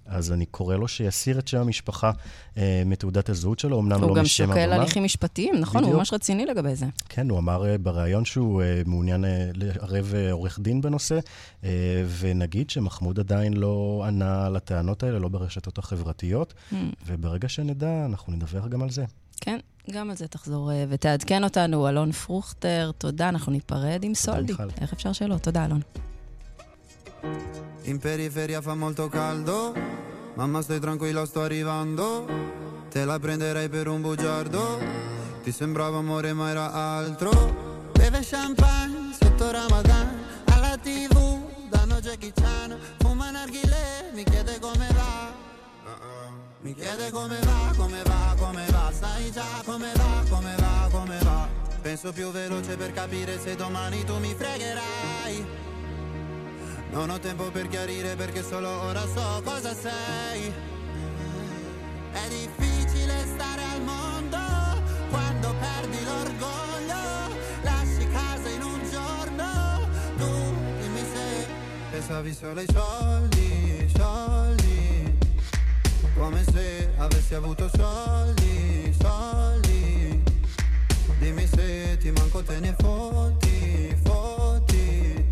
[0.05, 2.11] אז אני קורא לו שיסיר את שם המשפחה
[2.57, 4.53] אה, מתעודת הזהות שלו, אמנם לא משם הבמה.
[4.53, 5.81] הוא גם שוקל הליכים משפטיים, נכון?
[5.81, 5.93] בדיוק.
[5.93, 6.85] הוא ממש רציני לגבי זה.
[7.09, 11.19] כן, הוא אמר אה, בריאיון שהוא מעוניין לערב עורך דין בנושא,
[12.19, 12.96] ונגיד שמח...
[12.97, 16.75] מחמוד עדיין לא ענה על הטענות האלה, לא ברשתות החברתיות, mm.
[17.05, 19.05] וברגע שנדע, אנחנו נדווח גם על זה.
[19.41, 19.59] כן,
[19.91, 21.89] גם על זה תחזור אה, ותעדכן אותנו.
[21.89, 24.53] אלון פרוכטר, תודה, אנחנו ניפרד עם סולדי.
[24.81, 25.37] איך אפשר שלא?
[25.37, 25.81] תודה, אלון.
[27.91, 29.57] In periferia fa molto caldo,
[30.39, 32.05] mamma stai tranquilla sto arrivando,
[32.93, 34.61] te la prenderei per un bugiardo,
[35.43, 36.67] ti sembrava amore ma era
[36.97, 37.31] altro,
[37.97, 40.07] beve champagne sotto Ramadan,
[40.53, 41.16] alla tv
[42.07, 45.33] Jackie Chan Fuma narghile, mi chiede come va
[46.61, 51.17] Mi chiede come va, come va, come va Sai già come va, come va, come
[51.21, 51.49] va
[51.81, 55.65] Penso più veloce per capire se domani tu mi fregherai
[56.89, 60.53] non ho tempo per chiarire perché solo ora so cosa sei.
[62.13, 64.37] È difficile stare al mondo
[65.09, 66.66] quando perdi l'orgoglio.
[72.07, 75.17] Pensavi solo ai soldi, soldi.
[76.15, 80.23] Come se avessi avuto soldi, soldi.
[81.19, 85.27] Dimmi se ti manco te ne fotti, fotti.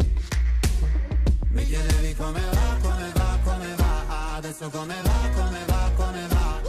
[1.51, 4.35] Mi chiedevi come va, come va, come va.
[4.35, 6.61] Adesso come va, come va, come va.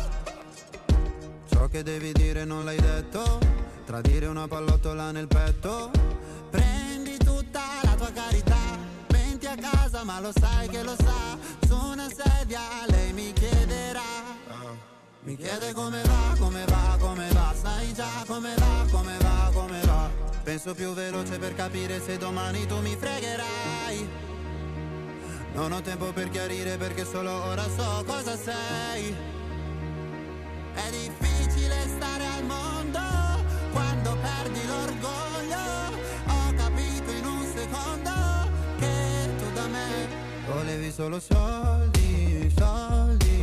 [1.51, 3.41] Ciò che devi dire non l'hai detto.
[3.85, 5.91] Tradire una pallottola nel petto.
[6.51, 8.46] Prendi tutta la tua carità
[10.07, 11.37] ma lo sai che lo sa
[11.67, 14.01] Su una sedia lei mi chiederà.
[15.23, 19.81] Mi chiede come va, come va, come va Sai già come va, come va, come
[19.81, 20.09] va.
[20.45, 24.09] Penso più veloce per capire se domani tu mi fregherai.
[25.55, 29.15] Non ho tempo per chiarire perché solo ora so cosa sei.
[30.75, 33.16] È difficile stare al mondo
[40.97, 42.11] solo soldi,
[42.59, 43.37] soldi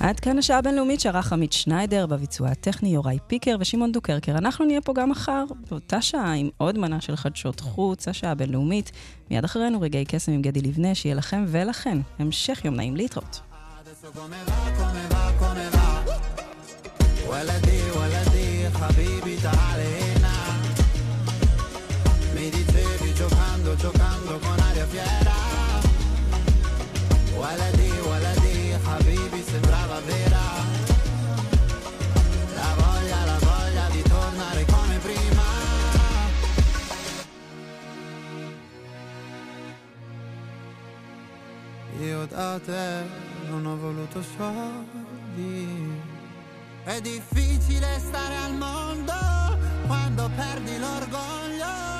[0.00, 4.38] עד כאן השעה הבינלאומית שערך עמית שניידר, בביצוע הטכני יוראי פיקר ושמעון דוקרקר.
[4.38, 8.92] אנחנו נהיה פה גם מחר, באותה שעה, עם עוד מנה של חדשות חוץ, השעה הבינלאומית.
[9.30, 13.40] מיד אחרינו רגעי קסם עם גדי לבנה, שיהיה לכם ולכן המשך יום נעים להתראות.
[23.84, 25.23] giocando con aria fiera
[42.06, 43.04] Io da te
[43.48, 46.00] non ho voluto soldi.
[46.84, 49.12] È difficile stare al mondo
[49.86, 51.93] quando perdi l'orgoglio